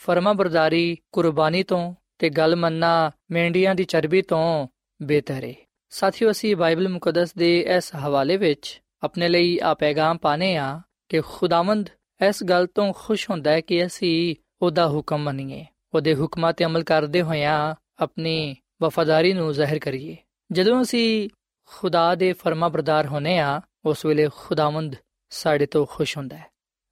ਫਰਮਾਬਰਦਾਰੀ 0.00 0.96
ਕੁਰਬਾਨੀ 1.12 1.62
ਤੋਂ 1.62 1.94
ਤੇ 2.18 2.30
ਗੱਲ 2.30 2.56
ਮੰਨਣਾ 2.56 3.10
ਮੈਂਡੀਆਂ 3.30 3.74
ਦੀ 3.74 3.84
ਚਰਬੀ 3.84 4.22
ਤੋਂ 4.22 4.68
ਬਿਹਤਰ 5.02 5.44
ਹੈ 5.44 5.54
ਸਾਥੀਓ, 5.90 6.30
ਅਸੀਂ 6.30 6.56
ਬਾਈਬਲ 6.56 6.88
ਮੁਕੱਦਸ 6.88 7.34
ਦੇ 7.34 7.58
ਇਸ 7.76 7.94
ਹਵਾਲੇ 7.96 8.36
ਵਿੱਚ 8.36 8.80
ਆਪਣੇ 9.04 9.28
ਲਈ 9.28 9.58
ਆ 9.62 9.74
ਪੈਗਾਮ 9.74 10.16
ਪਾਣੇ 10.16 10.56
ਆ 10.56 10.80
ਕਿ 11.08 11.20
ਖੁਦਾਵੰਦ 11.20 11.90
ਇਸ 12.28 12.44
ਗੱਲ 12.44 12.66
ਤੋਂ 12.66 12.92
ਖੁਸ਼ 12.96 13.30
ਹੁੰਦਾ 13.30 13.50
ਹੈ 13.50 13.60
ਕਿ 13.60 13.86
ਅਸੀਂ 13.86 14.36
ਉਹਦਾ 14.62 14.88
ਹੁਕਮ 14.88 15.18
ਮੰਨੀਏ, 15.18 15.64
ਉਹਦੇ 15.94 16.14
ਹੁਕਮਾਂ 16.14 16.52
ਤੇ 16.52 16.64
ਅਮਲ 16.64 16.82
ਕਰਦੇ 16.82 17.22
ਹੋਇਆਂ 17.22 17.74
ਆਪਣੀ 17.98 18.56
ਵਫਾਦਾਰੀ 18.82 19.32
ਨੂੰ 19.32 19.52
ਜ਼ਾਹਿਰ 19.52 19.78
ਕਰੀਏ। 19.78 20.16
ਜਦੋਂ 20.52 20.82
ਅਸੀਂ 20.82 21.28
ਖੁਦਾ 21.66 22.14
ਦੇ 22.14 22.32
ਫਰਮਾਬਰਦਾਰ 22.32 23.06
ਹੋਨੇ 23.06 23.38
ਆ, 23.38 23.60
ਉਸ 23.84 24.04
ਵੇਲੇ 24.04 24.28
ਖੁਦਾਵੰਦ 24.36 24.96
ਸਾਡੇ 25.30 25.66
ਤੋਂ 25.66 25.86
ਖੁਸ਼ 25.86 26.16
ਹੁੰਦਾ 26.16 26.36
ਹੈ। 26.36 26.46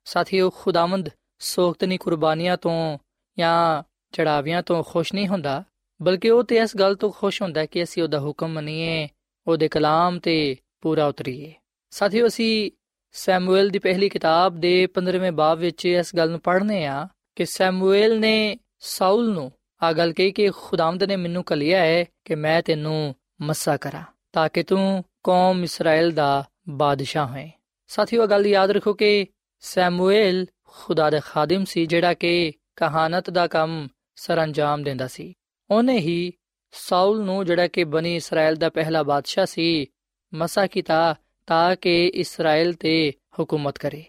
ਸਾਥੀਓ, 0.04 0.50
ਖੁਦਾਵੰਦ 0.50 1.08
ਸੋਖਤਨੀ 1.38 1.98
ਕੁਰਬਾਨੀਆਂ 1.98 2.56
ਤੋਂ 2.56 2.98
ਜਾਂ 3.38 3.82
ਚੜਾਵਿਆਂ 4.12 4.62
ਤੋਂ 4.62 4.82
ਖੁਸ਼ 4.82 5.14
ਨਹੀਂ 5.14 5.28
ਹੁੰਦਾ, 5.28 5.64
ਬਲਕਿ 6.02 6.30
ਉਹ 6.30 6.44
ਤੇ 6.44 6.56
ਇਸ 6.56 6.76
ਗੱਲ 6.76 6.94
ਤੋਂ 6.94 7.10
ਖੁਸ਼ 7.10 7.42
ਹੁੰਦਾ 7.42 7.66
ਕਿ 7.66 7.82
ਅਸੀਂ 7.82 8.02
ਉਹਦਾ 8.02 8.20
ਹੁਕਮ 8.20 8.48
ਮੰਨੀਏ, 8.48 9.08
ਉਹਦੇ 9.46 9.68
ਕਲਾਮ 9.68 10.18
ਤੇ 10.18 10.56
ਪੂਰਾ 10.80 11.06
ਉਤਰੀਏ। 11.06 11.54
ਸਾਥੀਓ, 11.92 12.26
ਅਸੀਂ 12.26 12.70
ਸੈਮੂਅਲ 13.12 13.68
ਦੀ 13.68 13.78
ਪਹਿਲੀ 13.78 14.08
ਕਿਤਾਬ 14.08 14.60
ਦੇ 14.60 14.86
15ਵੇਂ 14.86 15.32
ਬਾਬ 15.32 15.58
ਵਿੱਚ 15.58 15.86
ਇਸ 15.86 16.16
ਗੱਲ 16.16 16.30
ਨੂੰ 16.30 16.40
ਪੜ੍ਹਨੇ 16.40 16.86
ਆ 16.86 17.08
ਕਿ 17.36 17.46
ਸੈਮੂਅਲ 17.46 18.20
ਨੇ 18.20 18.56
ਸਾਊਲ 18.78 19.32
ਨੂੰ 19.32 19.52
ਆ 19.82 19.92
ਗੱਲ 19.92 20.12
ਕਹੀ 20.12 20.30
ਕਿ 20.30 20.50
ਖੁਦਾਵੰਦ 20.50 21.02
ਨੇ 21.02 21.16
ਮੈਨੂੰ 21.16 21.44
ਕਲਿਆ 21.44 21.80
ਹੈ 21.80 22.04
ਕਿ 22.24 22.34
ਮੈਂ 22.34 22.62
ਤੈਨੂੰ 22.62 23.14
ਮੱਸਾ 23.42 23.76
ਕਰਾਂ 23.76 24.02
ਤਾਂ 24.32 24.48
ਕਿ 24.48 24.62
ਤੂੰ 24.62 25.04
ਕੌਮ 25.22 25.64
ਇਸਰਾਇਲ 25.64 26.10
ਦਾ 26.10 26.44
ਬਾਦਸ਼ਾਹ 26.68 27.26
ਹੋਏ। 27.26 27.50
ਸਾਥੀਓ 27.88 28.26
ਗੱਲ 28.26 28.46
ਯਾਦ 28.46 28.70
ਰੱਖੋ 28.70 28.94
ਕਿ 28.94 29.26
ਸੈਮੂਅਲ 29.60 30.46
ਖੁਦਾ 30.66 31.10
ਦਾ 31.10 31.20
ਖਾਦਮ 31.20 31.64
ਸੀ 31.64 31.86
ਜਿਹੜਾ 31.86 32.14
ਕਿ 32.14 32.52
ਕਹਾਣਤ 32.76 33.30
ਦਾ 33.30 33.46
ਕੰਮ 33.46 33.88
ਸਰੰਜਾਮ 34.16 34.82
ਦਿੰਦਾ 34.82 35.06
ਸੀ। 35.06 35.34
ਉਹਨੇ 35.70 35.98
ਹੀ 35.98 36.32
ਸਾਊਲ 36.72 37.24
ਨੂੰ 37.24 37.46
ਜਿਹੜਾ 37.46 37.66
ਕਿ 37.66 37.84
ਬਨੀ 37.84 38.16
ਇਸਰਾਇਲ 38.16 38.56
ਦਾ 38.56 38.70
ਪਹਿਲਾ 38.70 39.02
ਬਾਦਸ਼ਾਹ 39.02 39.46
ਸੀ, 39.46 39.86
ਮਸਾ 40.34 40.66
ਕੀਤਾ 40.66 41.14
تاکہ 41.52 42.10
اسرائیل 42.20 42.72
تے 42.72 43.12
حکومت 43.40 43.72
کرے 43.86 44.02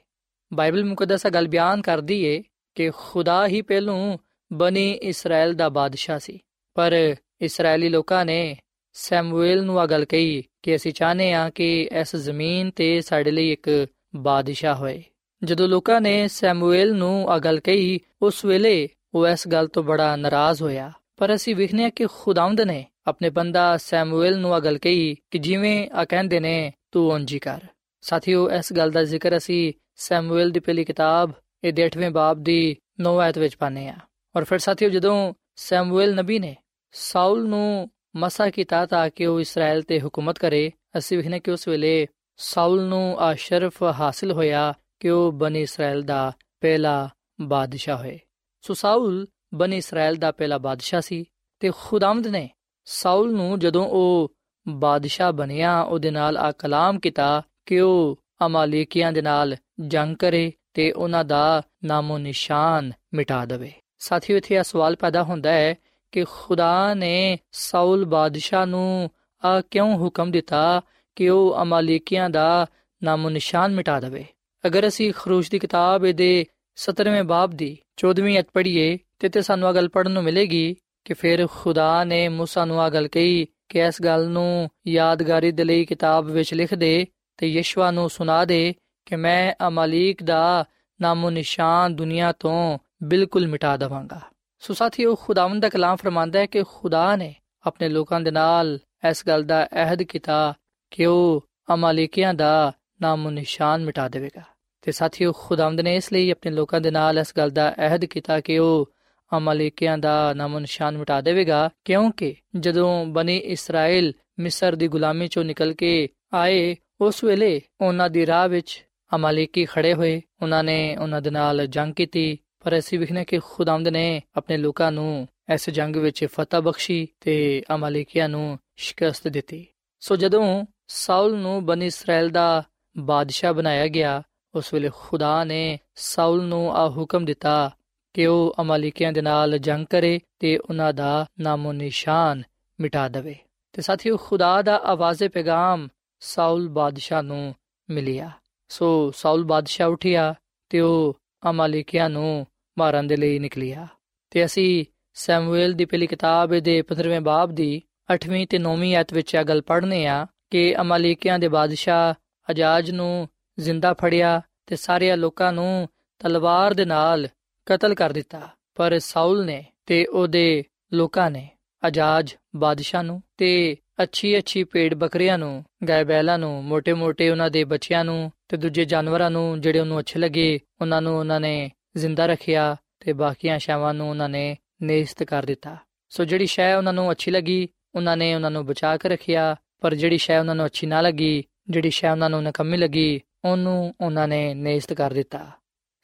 ਬਾਈਬਲ 0.54 0.86
ਮੁਕੱਦਸ 0.86 1.28
ਗੱਲ 1.28 1.48
ਬਿਆਨ 1.48 1.82
ਕਰਦੀ 1.82 2.24
ਏ 2.24 2.44
ਕਿ 2.76 2.92
ਖੁਦਾ 2.96 3.48
ਹੀ 3.48 3.62
ਪਹਿਲੋਂ 3.62 4.18
ਬਨੇ 4.54 4.92
ਇਸਰਾਇਲ 4.92 5.54
ਦਾ 5.54 5.70
ਬਾਦਸ਼ਾਹ 5.70 6.20
ਸੀ। 6.20 6.40
ਪਰ 6.74 7.16
ਇਸرائیਲੀ 7.42 7.90
ਲੋਕਾਂ 7.90 8.26
ਨੇ 8.26 8.58
ਸੈਮੂਅਲ 8.94 9.64
ਨੂੰ 9.64 9.80
ਆ 9.80 9.86
ਗੱਲ 9.86 10.06
ਕਹੀ 10.06 10.44
ਕਿ 10.62 10.76
ਅਸੀਂ 10.76 10.94
ਚਾਹਨੇ 10.94 11.34
ਆ 11.34 11.50
ਕਿ 11.50 11.90
ਇਸ 12.02 12.16
ਜ਼ਮੀਨ 12.16 12.72
ਤੇ 12.72 13.02
ਸਾਡੇ 13.02 13.32
ਲਈ 13.32 13.52
ਇੱਕ 13.52 13.88
ਬਾਦਸ਼ਾਹ 14.16 14.76
ਹੋਏ। 14.76 15.04
ਜਦੋਂ 15.44 15.68
ਲੋਕਾਂ 15.68 16.02
ਨੇ 16.02 16.28
ਸੈਮੂਅਲ 16.28 16.94
ਨੂੰ 16.94 17.30
ਆ 17.30 17.40
ਗੱਲ 17.40 17.60
ਕਹੀ, 17.60 18.00
ਉਸ 18.22 18.46
ਵੇਲੇ 18.46 18.90
ਉਹ 19.14 19.28
ਇਸ 19.28 19.48
ਗੱਲ 19.48 19.68
ਤੋਂ 19.68 19.84
ਬੜਾ 19.84 20.16
ਨਾਰਾਜ਼ 20.16 20.62
ਹੋਇਆ। 20.62 20.92
ਪਰ 21.18 21.36
ਅਸੀਂ 21.36 21.56
ਵਿਖਨੇ 21.56 21.92
ਕਿ 21.92 22.06
ਖੁਦਾਵੰਦ 22.06 22.62
ਨੇ 22.62 22.86
ਆਪਣੇ 23.08 23.30
ਬੰਦਾ 23.30 23.78
ਸੈਮੂਅਲ 23.78 24.40
ਨੂੰ 24.40 24.54
ਆ 24.54 24.60
ਗੱਲ 24.60 24.78
ਕਹੀ 24.78 25.16
ਕਿ 25.32 25.38
ਜਿਵੇਂ 25.38 25.90
ਆ 25.94 26.06
ਕਹਿੰਦੇ 26.06 26.40
ਨੇ 26.40 26.74
ਤੂੰ 26.94 27.10
ਉਂਝੀ 27.12 27.40
ਕਰ। 27.40 27.60
ਸਾਥੀਓ, 28.02 28.50
ਇਸ 28.50 28.74
ਗੱਲ 28.74 28.92
ਦਾ 28.92 29.04
ਜ਼ਿਕਰ 29.04 29.38
ਅਸੀਂ 29.38 29.74
ਸੈਮੂਅਲ 29.96 30.52
ਦੀ 30.52 30.60
ਪਹਿਲੀ 30.60 30.84
ਕਿਤਾਬ 30.86 31.32
ਇਹ 31.64 31.74
8ਵੇਂ 31.74 32.10
ਬਾਬ 32.12 32.44
ਦੀ 32.44 32.76
9 33.02 33.18
ਆਇਤ 33.20 33.38
ਵਿੱਚ 33.38 33.56
ਪਾਨੇ 33.56 33.88
ਆ 33.90 33.96
ਔਰ 34.36 34.44
ਫਿਰ 34.44 34.60
ਸਾਥੀਓ, 34.60 34.90
ਜਦੋਂ 34.90 35.34
ਸੈਮੂਅਲ 35.56 36.16
ਨਬੀ 36.16 36.40
ਨੇ 36.40 36.56
ਸਾਊਲ 36.92 37.48
ਨੂੰ 37.48 37.90
ਮਸਾ 38.16 38.50
ਕੀਤਾ 38.50 38.86
ਤਾਂ 38.86 39.10
ਕਿ 39.10 39.26
ਉਹ 39.26 39.40
ਇਸਰਾਇਲ 39.40 39.82
ਤੇ 39.82 40.00
ਹਕੂਮਤ 40.00 40.40
ਕਰੇ, 40.40 40.72
ਅਸੀਂ 40.98 41.18
ਵਿਖਨੇ 41.18 41.40
ਕਿ 41.40 41.52
ਉਸ 41.52 41.68
ਵੇਲੇ 41.68 42.08
ਸਾਊਲ 42.38 42.82
ਨੂੰ 42.82 43.18
ਆ 43.20 43.34
ਸ਼ਰਫ 43.34 43.84
ਹਾਸਲ 43.84 44.32
ਹੋਇਆ 44.32 44.74
ਕਿ 45.00 45.10
ਉਹ 45.10 45.32
ਬਨੀ 45.32 45.62
ਇਸਰਾਇਲ 45.62 46.02
ਦਾ 46.02 46.32
ਪਹਿਲਾ 46.62 47.10
ਬਾਦਸ਼ਾਹ 47.42 47.98
ਹੋਏ। 47.98 48.20
ਸੋ 48.62 48.74
ਸਾਊਲ 48.74 49.28
ਬਨੀ 49.54 49.78
ਇਸਰਾਇਲ 49.78 50.16
ਦਾ 50.16 50.32
ਪਹਿਲਾ 50.32 50.58
ਬਾਦਸ਼ਾਹ 50.58 51.02
ਸੀ 51.02 51.26
ਤੇ 51.60 51.72
ਖੁਦਾਮਦ 51.78 52.28
ਨੇ 52.28 52.50
ਸਾਊਲ 52.86 53.34
ਨੂੰ 53.34 53.60
ਜਦੋਂ 53.60 53.88
ਉਹ 53.88 54.36
ਬਾਦਸ਼ਾਹ 54.69 55.33
ਬਣਿਆ 55.33 55.81
ਉਹਦੇ 55.81 56.11
ਨਾਲ 56.11 56.37
ਆ 56.37 56.53
ਕਲਾਮ 56.53 56.99
ਕੀਤਾ 56.99 57.43
ਕਿ 57.67 57.81
ਉਹ 57.81 58.19
ਅਮਾਲੀਕੀਆਂ 58.47 59.13
ਦੇ 59.13 59.23
ਨਾਲ 59.23 59.57
ਜੰਗ 59.81 60.17
ਕਰੇ 60.17 60.53
ਤੇ 60.75 60.93
ਉਹਨਾਂ 60.93 61.25
ਦਾ 61.25 61.63
ਨਾਮੋ 61.85 62.19
ਨਿਸ਼ਾਨ 62.19 62.93
ਮਿਟਾ 63.15 63.45
ਦੇਵੇ 63.45 63.73
ਸਾਥੀਓ 63.99 64.37
ਇੱਥੇ 64.37 64.55
ਇਹ 64.55 64.63
ਸਵਾਲ 64.63 64.97
ਪੈਦਾ 64.97 65.23
ਹੁੰਦਾ 65.23 65.51
ਹੈ 65.51 65.75
ਕਿ 66.13 66.25
ਖੁਦਾ 66.25 66.95
ਨੇ 66.95 67.39
ਸਾਊਲ 67.53 68.05
ਬਾਦਸ਼ਾਹ 68.05 68.67
ਨੂੰ 68.67 69.11
ਆ 69.45 69.61
ਕਿਉਂ 69.61 69.97
ਹੁਕਮ 69.97 70.31
ਦਿੱਤਾ 70.31 70.83
ਕਿ 71.17 71.29
ਉਹ 71.29 71.63
ਅਮਾਲੀਕੀਆਂ 71.63 72.31
ਦਾ 72.31 72.67
ਨਾਮੋ 73.05 73.31
ਨਿਸ਼ਾਨ 73.31 73.73
ਮਿਟਾ 73.73 74.01
ਦੇਵੇ 74.01 74.25
ਅਗਰ 74.67 74.89
ਅਸੀਂ 74.89 75.13
ਖਰੂਜ 75.17 75.49
ਦੀ 75.49 75.59
ਕਿਤਾਬ 75.59 76.07
ਦੇ 76.07 76.47
17ਵੇਂ 76.79 77.25
ਬਾਬ 77.25 77.51
ਦੀ 77.51 77.79
14ਵੀਂ 78.07 78.39
ਅਧ 78.39 78.45
ਪੜ੍ਹੀਏ 78.55 78.99
ਤੇ 79.19 79.29
ਤੇ 79.29 79.43
ਸਾਨੂੰ 79.43 79.69
ਇਹ 79.69 79.75
ਗੱਲ 79.75 79.89
ਪੜਨ 79.89 80.11
ਨੂੰ 80.11 80.25
ਮਿਲੇਗੀ 80.25 80.77
ਕਿ 81.05 81.15
ਫਿਰ 81.15 81.47
ਖੁਦਾ 81.47 82.05
ਨੇ 82.05 82.29
موسی 82.29 82.65
ਨੂੰ 82.67 82.87
ਇਹ 82.87 82.91
ਗੱਲ 82.91 83.09
ਕਹੀ 83.09 83.47
ਕਿ 83.74 83.80
ਇਸ 83.80 84.02
ਗੱਲ 84.02 84.28
ਨੂੰ 84.28 84.70
ਯਾਦਗਾਰੀ 84.88 85.52
ਦੇ 85.52 85.64
ਲਈ 85.64 85.86
ਕਿਤਾਬ 85.86 86.26
ਵਿੱਚ 86.26 86.54
ਲਿਖ 86.54 86.74
ਦੇ 86.74 87.08
ਤੇ 87.38 87.48
ਯਸ਼ਵਾ 87.48 87.92
ਨੂੰ 87.92 88.10
ਸੁਣਾ 88.10 88.46
ਦੇ 88.46 88.74
ਕਿ 89.06 89.16
ਮੈਂ 89.16 89.54
ਅਮਾਲੀਕ 89.68 90.24
ਦਾ 90.24 90.66
ਨਾਮੋ 91.02 91.30
ਨਿਸ਼ਾਨ 91.30 91.96
ਦੁਨੀਆ 91.96 92.32
ਤੋਂ 92.32 92.80
ਬਿਲਕੁਲ 93.04 93.48
ਮਿਟਾ 93.48 93.78
ਦਵਾਂਗਾ। 93.78 94.22
ਸੋ 94.60 94.74
ਸਾਥੀਓ, 94.74 95.16
ਖੁਦਾਵੰਦ 95.16 95.62
ਦਾ 95.62 95.70
ਕਲਾਮ 95.70 95.96
ਫਰਮਾਂਦਾ 95.96 96.40
ਹੈ 96.40 96.46
ਕਿ 96.46 96.64
ਖੁਦਾ 96.64 97.16
ਨੇ 97.16 97.36
ਆਪਣੇ 97.66 97.90
ਲੋਕਾਂ 97.90 98.22
ਦੇ 98.22 98.32
ਨਾਲ 98.32 98.80
ਇਸ 99.10 99.24
ਗੱਲ 99.28 99.44
ਦਾ 99.44 99.66
ਅਹਿਦ 99.66 100.04
ਕੀਤਾ 100.04 100.54
ਕਿ 100.92 101.06
ਉਹ 101.06 101.46
ਅਮਾਲੀਕਿਆਂ 101.74 102.34
ਦਾ 102.34 102.72
ਨਾਮੋ 103.02 103.30
ਨਿਸ਼ਾਨ 103.30 103.86
ਮਿਟਾ 103.86 104.10
ਦੇਵੇਗਾ। 104.10 104.42
ਤੇ 104.82 104.92
ਸਾਥੀਓ, 104.92 105.32
ਖੁਦਾਵੰਦ 105.32 105.82
ਨੇ 105.82 105.96
ਇਸ 105.96 106.14
ਲਈ 106.14 106.32
ਆਪਣੇ 106.32 106.52
ਲੋਕਾਂ 106.52 106.82
ਦੇ 106.82 106.92
ਨਾਲ 106.92 107.20
ਇਸ 107.20 107.34
ਗੱਲ 107.38 107.50
ਦਾ 107.50 107.74
ਅਹਿਦ 107.78 108.06
ਕੀਤਾ 108.06 108.40
ਕਿ 108.40 108.60
ਉਹ 108.60 108.90
ਅਮਾਲੀਕੀਆਂ 109.38 109.98
ਦਾ 109.98 110.34
ਨਾਮੋ 110.34 110.60
ਨਿਸ਼ਾਨ 110.60 110.98
ਮਿਟਾ 110.98 111.22
ਦੇਵੇਗਾ, 111.22 111.70
ਕਿਉਂਕਿ 111.86 112.36
ਜਦੋਂ 112.60 113.06
ਬਨੀ 113.06 113.38
ਇਸਰਾਇਲ 113.38 114.14
ਮਿਸਰ 114.40 114.76
ਦੀ 114.76 114.88
ਗੁਲਾਮੀ 114.88 115.28
ਚੋਂ 115.28 115.44
ਨਿਕਲ 115.44 115.74
ਕੇ 115.74 116.10
ਆਏ, 116.34 116.76
ਉਸ 117.02 117.24
ਵੇਲੇ 117.24 117.62
ਉਹਨਾਂ 117.82 118.10
ਦੀ 118.10 118.26
ਰਾਹ 118.26 118.48
ਵਿੱਚ 118.48 118.86
ਅਮਾਲੀਕੀ 119.16 119.66
ਖੜੇ 119.66 119.94
ਹੋਏ। 119.94 120.22
ਉਹਨਾਂ 120.42 120.64
ਨੇ 120.64 120.98
ਉਹਨਾਂ 120.98 121.22
ਦੇ 121.22 121.30
ਨਾਲ 121.30 121.68
ਜੰਗ 121.68 121.94
ਕੀਤੀ, 121.94 122.38
ਪਰ 122.64 122.80
ਅਸੀਂ 122.80 123.00
ਵਿਖਨੇ 123.00 123.26
ਕਿ 123.26 123.40
ਖੁਦਾਵੰਦ 123.40 123.88
ਨੇ 123.88 124.22
ਆਪਣੇ 124.36 124.58
ਲੋਕਾਂ 124.58 124.92
ਨੂੰ 124.92 125.28
ਇਸ 125.54 125.70
ਜੰਗ 125.70 125.96
ਵਿੱਚ 125.96 126.26
ਫਤਹ 126.26 126.58
ਬਖਸ਼ੀ 126.58 127.08
ਤੇ 127.20 127.64
ਅਮਾਲੀਕੀਆਂ 127.76 128.30
ਨੂੰ 128.30 128.60
ਸ਼ਿਕਸਤ 128.76 129.28
ਦਿੱਤੀ। 129.28 129.66
ਸੋ 130.00 130.16
ਜਦੋਂ 130.16 130.66
ਸਾਊਲ 130.88 131.38
ਨੂੰ 131.38 131.66
ਬਨੀ 131.66 131.86
ਇਸਰਾਇਲ 131.86 132.30
ਦਾ 132.30 132.64
ਬਾਦਸ਼ਾਹ 132.98 133.54
ਬਣਾਇਆ 133.54 133.88
ਗਿਆ, 133.88 134.22
ਉਸ 134.56 134.74
ਵੇਲੇ 134.74 134.90
ਖੁਦਾ 134.96 135.44
ਨੇ 135.44 135.80
ਸਾਊਲ 135.96 136.44
ਨੂੰ 136.44 136.76
ਆ 136.76 136.90
ਹੁਕਮ 136.90 137.26
ਦਿੱਤਾ 137.26 137.72
ਕਿ 138.14 138.26
ਉਹ 138.26 138.56
ਅਮਾਲੀਕੀਆਂ 138.62 139.14
ਦੇ 139.14 139.22
ਨਾਲ 139.22 139.58
ਜੰਗ 139.58 139.86
ਕਰੇ 139.86 140.20
ਤੇ 140.40 140.58
ਉਹਨਾਂ 140.58 140.94
ਦਾ 140.94 141.26
ਨਾਮੋ 141.40 141.74
ਨਿਸ਼ਾਨ 141.74 142.44
ਮਿਟਾ 142.80 143.08
ਦੇਵੇ। 143.08 143.36
ਤੇ 143.74 143.82
ਸਾਥੀਓ, 143.82 144.18
ਖੁਦਾ 144.18 144.62
ਦਾ 144.62 144.78
ਆਵਾਜ਼ੇ 144.78 145.28
ਪੈਗਾਮ 145.28 145.88
ਸਾਊਲ 146.20 146.70
ਬਾਦਸ਼ਾਹ 146.70 147.24
ਨੂੰ 147.24 147.56
ਮਿਲਿਆ। 147.90 148.32
ਸੋ 148.68 149.12
ਸਾਊਲ 149.12 149.44
ਬਾਦਸ਼ਾਹ 149.44 149.90
ਉਠਿਆ 149.90 150.36
ਤੇ 150.70 150.80
ਉਹ 150.80 151.18
ਅਮਾਲੀਕੀਆਂ 151.50 152.10
ਨੂੰ 152.10 152.48
ਮਾਰਨ 152.78 153.08
ਦੇ 153.08 153.16
ਲਈ 153.16 153.40
ਨਿਕਲਿਆ। 153.40 153.88
ਤੇ 154.30 154.46
ਅਸੀਂ 154.46 154.86
ਸੈਮੂਅਲ 155.14 155.74
ਦੀ 155.74 155.86
ਪਹਿਲੀ 155.86 156.08
ਕਿਤਾਬ 156.08 156.60
ਦੇ 156.60 156.82
15ਵੇਂ 156.82 157.22
ਬਾਬ 157.22 157.52
ਦੀ 157.52 157.82
8ਵੀਂ 158.14 158.48
ਤੇ 158.48 158.58
9ਵੀਂ 158.58 158.96
ਆਇਤ 158.96 159.14
ਵਿੱਚ 159.14 159.36
ਇਹ 159.36 159.44
ਗੱਲ 159.44 159.62
ਪੜ੍ਹਨੇ 159.62 160.08
ਆ 160.08 160.28
ਕਿ 160.50 160.82
ਅਮਾਲੀਕੀਆਂ 160.82 161.40
ਦੇ 161.40 161.48
ਬਾਦਸ਼ਾਹ 161.48 162.14
ਅਜਾਜ 162.52 162.92
ਨੂੰ 162.92 163.30
ਜ਼ਿੰਦਾ 163.60 163.94
ਫੜਿਆ 163.94 164.42
ਤੇ 164.66 164.76
ਸਾਰੇ 164.76 165.16
ਲੋਕਾਂ 165.16 165.54
ਨੂੰ 165.54 165.90
ਤਲਵਾਰ 166.20 166.74
ਦੇ 166.74 166.86
ਨਾਲ 166.86 167.28
ਕਤਲ 167.66 167.96
ਕਰ 167.96 168.14
ਦਿੱਤਾ, 168.14 168.50
ਪਰ 168.76 169.00
ਸਾਊਲ 169.00 169.46
ਨੇ 169.46 169.66
ਤੇ 169.86 170.06
ਉਹਦੇ 170.06 170.64
ਲੋਕਾਂ 170.94 171.32
ਨੇ, 171.32 171.50
ਅਜਾਜ 171.88 172.36
ਬਾਦਸ਼ਾਹ 172.56 173.04
ਨੂੰ 173.04 173.22
ਤੇ 173.38 173.78
ਅੱਛੀ 174.04 174.38
ਅੱਛੀ 174.38 174.64
ਪੇੜ 174.64 174.94
ਬੱਕਰੀਆਂ 174.94 175.38
ਨੂੰ 175.38 175.64
ਗਾਇ 175.88 176.04
ਬੈਲਾਂ 176.04 176.40
ਨੂੰ 176.40 176.64
ਮੋٹے-ਮੋٹے 176.64 177.32
ਉਹਨਾਂ 177.32 177.50
ਦੇ 177.50 177.64
ਬੱਚਿਆਂ 177.64 178.06
ਨੂੰ 178.06 178.32
ਤੇ 178.48 178.58
ਦੂਜੇ 178.58 178.86
ਜਾਨਵਰਾਂ 178.86 179.32
ਨੂੰ 179.32 179.62
ਜਿਹੜੇ 179.62 179.80
ਉਹਨੂੰ 179.80 180.00
ਅੱਛੇ 180.00 180.20
ਲੱਗੇ, 180.20 180.60
ਉਹਨਾਂ 180.82 181.02
ਨੂੰ 181.02 181.20
ਉਹਨਾਂ 181.20 181.40
ਨੇ 181.40 181.72
ਜ਼ਿੰਦਾ 181.98 182.26
ਰੱਖਿਆ 182.26 182.76
ਤੇ 183.00 183.14
ਬਾਕੀਆਂ 183.14 183.60
ਸ਼ਾਵਾਂ 183.60 183.94
ਨੂੰ 183.94 184.10
ਉਹਨਾਂ 184.10 184.30
ਨੇ 184.30 184.58
ਨੇਸਤ 184.82 185.24
ਕਰ 185.24 185.46
ਦਿੱਤਾ। 185.46 185.78
ਸੋ 186.10 186.26
ਜਿਹੜੀ 186.26 186.46
ਸ਼ੈ 186.46 186.76
ਉਹਨਾਂ 186.76 186.94
ਨੂੰ 186.94 187.12
ਅੱਛੀ 187.12 187.32
ਲੱਗੀ, 187.32 187.70
ਉਹਨਾਂ 187.96 188.18
ਨੇ 188.18 188.36
ਉਹਨਾਂ 188.36 188.52
ਨੂੰ 188.52 188.66
ਬਚਾ 188.66 188.98
ਕੇ 188.98 189.10
ਰੱਖਿਆ, 189.10 189.56
ਪਰ 189.82 189.96
ਜਿਹੜੀ 189.96 190.18
ਸ਼ੈ 190.18 190.40
ਉਹਨਾਂ 190.40 190.56
ਨੂੰ 190.56 190.66
ਅੱਛੀ 190.66 190.88
ਨਾ 190.88 191.02
ਲੱਗੀ, 191.02 191.44
ਜਿਹੜੀ 191.70 191.90
ਸ਼ੈ 191.90 192.12
ਉਹਨਾਂ 192.12 192.30
ਨੂੰ 192.30 192.44
ਨਕਮੀ 192.44 192.78
ਲੱਗੀ, 192.78 193.22
ਉਹਨੂੰ 193.46 193.94
ਉਹਨਾਂ 194.02 194.28
ਨੇ 194.28 194.54
ਨੇਸਤ 194.54 194.94
ਕਰ 194.94 195.14
ਦਿੱਤਾ। 195.14 195.52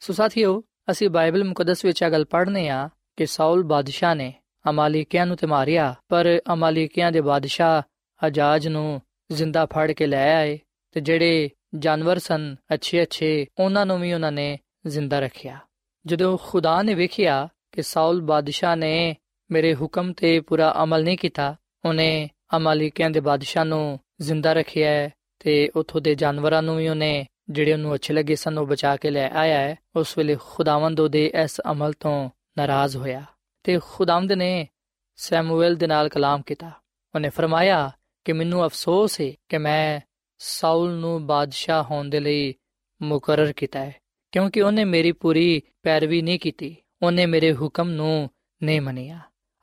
ਸੋ 0.00 0.12
ਸਾਥੀਓ 0.12 0.64
ਅਸੀਂ 0.90 1.10
ਬਾਈਬਲ 1.10 1.44
ਮੁਕੱਦਸ 1.44 1.84
ਵਿੱਚ 1.84 2.02
ਇਹ 2.02 2.10
ਗੱਲ 2.10 2.24
ਪੜ੍ਹਨੇ 2.24 2.68
ਆ 2.68 2.88
ਕਿ 3.16 3.26
ਸਾਊਲ 3.26 3.62
ਬਾਦਸ਼ਾਹ 3.62 4.14
ਨੇ 4.14 4.32
ਅਮਾਲੀਕਿਆਂ 4.70 5.26
ਨੂੰ 5.26 5.36
ਤੇ 5.36 5.46
ਮਾਰਿਆ, 5.46 5.94
ਪਰ 6.08 6.40
ਅਮਾਲੀਕਿਆਂ 6.52 7.12
ਦੇ 7.12 7.20
ਬਾਦਸ਼ਾਹ 7.20 7.82
ਅਜਾਜ 8.26 8.68
ਨੂੰ 8.68 9.00
ਜ਼ਿੰਦਾ 9.32 9.66
ਫੜ 9.66 9.92
ਕੇ 9.92 10.06
ਲੈ 10.06 10.36
ਆਏ 10.36 10.58
ਤੇ 10.92 11.00
ਜਿਹੜੇ 11.00 11.50
ਜਾਨਵਰ 11.74 12.18
ਸਨ 12.18 12.56
ਅੱਛੇ 12.74 13.02
ਅੱਛੇ 13.02 13.46
ਉਹਨਾਂ 13.58 13.86
ਨੂੰ 13.86 14.00
ਵੀ 14.00 14.12
ਉਹਨਾਂ 14.12 14.32
ਨੇ 14.32 14.58
ਜ਼ਿੰਦਾ 14.86 15.20
ਰੱਖਿਆ। 15.20 15.58
ਜਦੋਂ 16.06 16.38
ਖੁਦਾ 16.42 16.82
ਨੇ 16.82 16.94
ਵੇਖਿਆ 16.94 17.48
ਕਿ 17.72 17.82
ਸਾਊਲ 17.82 18.20
ਬਾਦਸ਼ਾਹ 18.20 18.76
ਨੇ 18.76 19.16
ਮੇਰੇ 19.50 19.74
ਹੁਕਮ 19.74 20.12
ਤੇ 20.12 20.40
ਪੂਰਾ 20.40 20.74
ਅਮਲ 20.82 21.04
ਨਹੀਂ 21.04 21.18
ਕੀਤਾ, 21.18 21.56
ਉਹਨੇ 21.84 22.30
ਅਮਾਲੀਕਿਆਂ 22.56 23.10
ਦੇ 23.10 23.20
ਬਾਦਸ਼ਾਹ 23.20 23.64
ਨੂੰ 23.64 23.98
ਜ਼ਿੰਦਾ 24.20 24.52
ਰੱਖਿਆ 24.52 25.10
ਤੇ 25.38 25.70
ਉਥੋਂ 25.76 26.00
ਦੇ 26.00 26.14
ਜਾਨਵਰਾਂ 26.14 26.62
ਨੂੰ 26.62 26.76
ਵੀ 26.76 26.88
ਉਹਨੇ 26.88 27.26
ਜਿਹੜੇ 27.50 27.72
ਉਹਨੂੰ 27.72 27.94
ਅੱਛੇ 27.94 28.14
ਲੱਗੇ 28.14 28.36
ਸਨ, 28.36 28.58
ਉਹ 28.58 28.66
ਬਚਾ 28.66 28.96
ਕੇ 28.96 29.10
ਲੈ 29.10 29.28
ਆਇਆ 29.28 29.58
ਹੈ। 29.58 29.76
ਉਸ 29.96 30.18
ਵੇਲੇ 30.18 30.36
ਖੁਦਾਵੰਦ 30.40 31.00
ਉਹਦੇ 31.00 31.30
ਇਸ 31.42 31.60
ਅਮਲ 31.70 31.92
ਤੋਂ 31.92 32.30
ਨਾਰਾਜ਼ 32.58 32.96
ਹੋਇਆ 32.96 33.22
ਤੇ 33.62 33.78
ਖੁਦਾਵੰਦ 33.84 34.32
ਨੇ 34.32 34.68
ਸੈਮੂਅਲ 35.16 35.74
ਦੇ 35.74 35.86
ਨਾਲ 35.86 36.08
ਕਲਾਮ 36.08 36.42
ਕੀਤਾ। 36.42 36.70
ਉਹਨੇ 37.14 37.28
ਫਰਮਾਇਆ 37.28 37.90
ਕਿ 38.24 38.32
ਮੈਨੂੰ 38.32 38.66
ਅਫਸੋਸ 38.66 39.20
ਹੈ 39.20 39.32
ਕਿ 39.48 39.58
ਮੈਂ 39.58 40.00
ਸਾਊਲ 40.38 40.92
ਨੂੰ 40.92 41.26
ਬਾਦਸ਼ਾਹ 41.26 41.82
ਹੋਣ 41.84 42.08
ਦੇ 42.08 42.20
ਲਈ 42.20 42.54
ਮੁਕਰਰ 43.02 43.52
ਕੀਤਾ 43.52 43.80
ਹੈ, 43.80 43.94
ਕਿਉਂਕਿ 44.32 44.62
ਉਹਨੇ 44.62 44.84
ਮੇਰੀ 44.84 45.12
ਪੂਰੀ 45.12 45.62
ਪੈਰਵੀ 45.82 46.22
ਨਹੀਂ 46.22 46.38
ਕੀਤੀ। 46.38 46.76
ਉਹਨੇ 47.02 47.26
ਮੇਰੇ 47.26 47.52
ਹੁਕਮ 47.54 47.90
ਨੂੰ 47.90 48.30
ਨਹੀਂ 48.62 48.80
ਮੰਨਿਆ। 48.80 49.18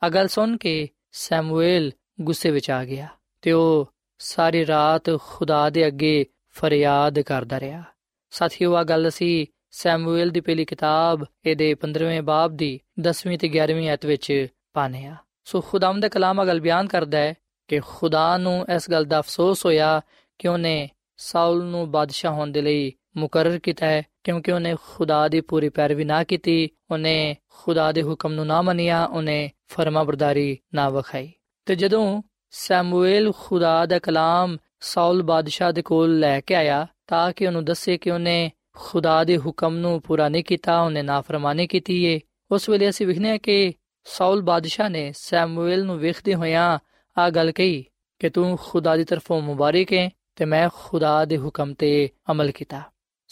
ਅਗਲ 0.07 0.27
ਸੁਣ 0.27 0.57
ਕੇ 0.57 0.89
ਸੈਮੂਅਲ 1.11 1.91
ਗੁੱਸੇ 2.21 2.51
ਵਿੱਚ 2.51 2.71
ਆ 2.71 2.85
ਗਿਆ 2.85 3.07
ਤੇ 3.41 3.51
ਉਹ 3.51 3.91
ਸਾਰੀ 4.19 4.65
ਰਾਤ 4.65 5.17
ਖੁਦਾ 5.19 5.69
ਦੇ 5.69 5.87
ਅੱਗੇ 5.87 6.25
ਫਰਿਆਦ 6.57 7.19
ਕਰਦਾ 7.19 7.59
ਰਿਹਾ। 7.59 7.83
ਸਾਥੀਓ 8.29 8.75
ਆ 8.75 8.83
ਗੱਲ 8.83 9.07
ਅਸੀਂ 9.07 9.45
ਸੈਮੂਅਲ 9.71 10.29
ਦੀ 10.29 10.39
ਪਹਿਲੀ 10.39 10.65
ਕਿਤਾਬ, 10.65 11.25
ਇਹਦੇ 11.45 11.73
15ਵੇਂ 11.73 12.21
ਬਾਬ 12.21 12.51
ਦੀ 12.51 12.79
10ਵੀਂ 12.99 13.37
ਤੇ 13.37 13.47
11ਵੀਂ 13.47 13.89
ਆਇਤ 13.89 14.05
ਵਿੱਚ 14.05 14.47
ਪਾਨੇ 14.73 15.05
ਆ 15.05 15.15
ਸੋ 15.45 15.61
ਖੁਦਾਮ 15.61 15.99
ਦਾ 15.99 16.09
ਕਲਾਮ 16.09 16.43
ਅਗਲ 16.43 16.59
ਬਿਆਨ 16.59 16.87
ਕਰਦਾ 16.87 17.17
ਹੈ 17.17 17.33
ਕਿ 17.67 17.79
ਖੁਦਾ 17.79 18.37
ਨੂੰ 18.37 18.65
ਇਸ 18.75 18.89
ਗੱਲ 18.91 19.05
ਦਾ 19.05 19.19
ਅਫਸੋਸ 19.19 19.65
ਹੋਇਆ 19.65 20.01
ਕਿ 20.39 20.47
ਉਹਨੇ 20.47 20.89
ਸਾਊਲ 21.17 21.63
ਨੂੰ 21.65 21.91
ਬਾਦਸ਼ਾਹ 21.91 22.33
ਹੋਣ 22.33 22.51
ਦੇ 22.51 22.61
ਲਈ 22.61 22.93
ਮੁਕਰਰ 23.17 23.59
ਕੀਤਾ 23.59 23.85
ਹੈ, 23.85 24.03
ਕਿਉਂਕਿ 24.23 24.51
ਉਹਨੇ 24.51 24.75
ਖੁਦਾ 24.81 25.27
ਦੀ 25.27 25.41
ਪੂਰੀ 25.41 25.69
ਪੈਰਵੀ 25.69 26.03
ਨਾ 26.03 26.23
ਕੀਤੀ, 26.23 26.69
ਉਹਨੇ 26.91 27.35
ਖੁਦਾ 27.49 27.91
ਦੇ 27.91 28.03
ਹੁਕਮ 28.03 28.33
ਨੂੰ 28.33 28.47
ਨਾ 28.47 28.61
ਮੰਨਿਆ, 28.61 29.05
ਉਹਨੇ 29.05 29.51
ਫਰਮਾਬਰਦਾਰੀ 29.67 30.57
ਨਾ 30.73 30.89
ਵਖਾਈ। 30.89 31.31
ਤੇ 31.65 31.75
ਜਦੋਂ 31.75 32.21
ਸੈਮੂਅਲ 32.51 33.31
ਖੁਦਾ 33.39 33.85
ਦਾ 33.85 33.99
ਕਲਾਮ 33.99 34.57
ਸਾਊਲ 34.81 35.21
ਬਾਦਸ਼ਾਹ 35.23 35.71
ਦੇ 35.71 35.81
ਕੋਲ 35.81 36.19
ਲੈ 36.19 36.39
ਕੇ 36.41 36.55
ਆਇਆ 36.55 36.85
ਤਾਂ 37.07 37.31
ਕਿ 37.31 37.47
ਉਹਨੂੰ 37.47 37.63
ਦੱਸੇ 37.65 37.97
ਕਿ 37.97 38.11
ਉਹਨੇ 38.11 38.51
ਖੁਦਾ 38.73 39.23
ਦੇ 39.23 39.37
ਹੁਕਮ 39.37 39.75
ਨੂੰ 39.75 40.01
ਪੂਰਾ 40.01 40.27
ਨਹੀਂ 40.29 40.43
ਕੀਤਾ 40.43 40.81
ਉਹਨੇ 40.81 41.01
ਨਾਫਰਮਾਨੀ 41.01 41.67
ਕੀਤੀ 41.67 42.03
ਏ 42.05 42.19
ਉਸ 42.51 42.69
ਵੇਲੇ 42.69 42.89
ਅਸੀਂ 42.89 43.07
ਵਿਖਨੇ 43.07 43.37
ਕਿ 43.37 43.73
ਸਾਊਲ 44.05 44.41
ਬਾਦਸ਼ਾਹ 44.41 44.89
ਨੇ 44.89 45.11
ਸੈਮੂਅਲ 45.15 45.83
ਨੂੰ 45.85 45.97
ਵੇਖਦੇ 45.99 46.35
ਹੋਇਆਂ 46.35 46.77
ਆ 47.17 47.29
ਗੱਲ 47.29 47.51
ਕਹੀ 47.51 47.83
ਕਿ 48.21 48.29
ਤੂੰ 48.29 48.57
ਖੁਦਾ 48.57 48.95
ਦੀ 48.95 49.03
ਤਰਫੋਂ 49.03 49.41
ਮੁਬਾਰਕ 49.41 49.93
ਹੈ 49.93 50.09
ਤੇ 50.35 50.45
ਮੈਂ 50.45 50.67
ਖੁਦਾ 50.73 51.23
ਦੇ 51.25 51.37
ਹੁਕਮ 51.37 51.73
ਤੇ 51.73 52.09
ਅਮਲ 52.31 52.51
ਕੀਤਾ 52.51 52.81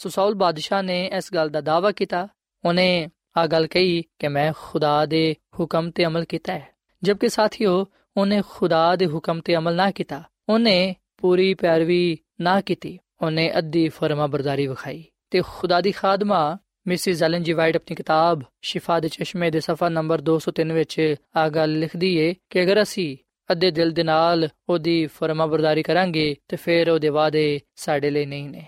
ਸੋ 0.00 0.08
ਸਾਊਲ 0.08 0.34
ਬਾਦਸ਼ਾਹ 0.34 0.82
ਨੇ 0.82 1.04
ਇਸ 1.06 1.32
ਗੱਲ 1.34 1.48
ਦਾ 1.48 1.60
ਦਾਅਵਾ 1.60 1.90
ਕੀਤਾ 1.90 2.28
ਉਹਨੇ 2.64 3.08
ਆ 3.36 3.46
ਗੱਲ 3.46 3.66
ਕਹੀ 3.66 4.02
ਕਿ 4.18 4.28
ਮੈਂ 4.28 4.52
ਖੁਦਾ 4.56 5.04
ਦੇ 5.06 5.34
ਹੁਕਮ 5.60 5.90
ਤੇ 5.90 6.06
ਅਮਲ 6.06 6.24
ਕੀਤਾ 6.24 6.52
ਹੈ 6.52 6.68
ਜਦਕਿ 7.02 7.28
ਸਾਥੀਓ 7.28 7.84
ਉਹਨੇ 8.16 8.42
ਖੁਦਾ 8.48 8.96
ਦੇ 8.96 9.06
ਹੁਕਮ 9.06 9.40
ਤੇ 9.40 9.56
ਅਮਲ 9.56 9.74
ਨਾ 9.74 9.90
ਕੀਤਾ 9.90 10.22
ਉਹਨੇ 10.48 10.94
ਪੂਰੀ 11.18 11.54
ਪੈਰਵੀ 11.54 12.18
ਨਾ 12.40 12.60
ਕੀਤੀ, 12.60 12.98
ਉਹਨੇ 13.22 13.58
ਅੱਧੀ 13.58 13.88
ਫਰਮਾ 13.88 14.26
ਬਰਦਾਰੀ 14.26 14.66
ਵਿਖਾਈ 14.66 15.04
ਤੇ 15.30 15.42
ਖੁਦਾ 15.48 15.80
ਦੀ 15.80 15.92
ਖਾਦਮਾ, 15.92 16.58
ਮਿਸਿਸ 16.86 17.22
ਐਲਨ 17.22 17.42
ਜੀ 17.42 17.52
ਵਾਈਟ 17.52 17.76
ਆਪਣੀ 17.76 17.94
ਕਿਤਾਬ 17.94 18.42
ਸ਼ਿਫਾ 18.62 19.00
ਦੇ 19.00 19.08
ਚਸ਼ਮੇ 19.08 19.50
ਦੇ 19.50 19.60
ਸਫਾ 19.60 19.88
ਨੰਬਰ 19.88 20.20
203 20.20 20.72
ਵਿੱਚ 20.72 21.14
ਆ 21.36 21.48
ਗੱਲ 21.48 21.78
ਲਿਖਦੀ 21.78 22.16
ਏ 22.16 22.34
ਕਿ 22.50 22.62
ਅਗਰ 22.62 22.82
ਅਸੀਂ 22.82 23.16
ਅੱਧੇ 23.52 23.70
ਦਿਲ 23.70 23.90
ਦੇ 23.90 24.02
ਨਾਲ 24.02 24.48
ਉਹਦੀ 24.68 25.06
ਫਰਮਾ 25.06 25.46
ਬਰਦਾਰੀ 25.46 25.82
ਕਰਾਂਗੇ 25.82 26.34
ਤੇ 26.48 26.56
ਫਿਰ 26.56 26.90
ਉਹਦੇ 26.90 27.08
ਵਾਅਦੇ 27.08 27.60
ਸਾਡੇ 27.76 28.10
ਲਈ 28.10 28.26
ਨਹੀਂ 28.26 28.50
ਨੇ। 28.50 28.64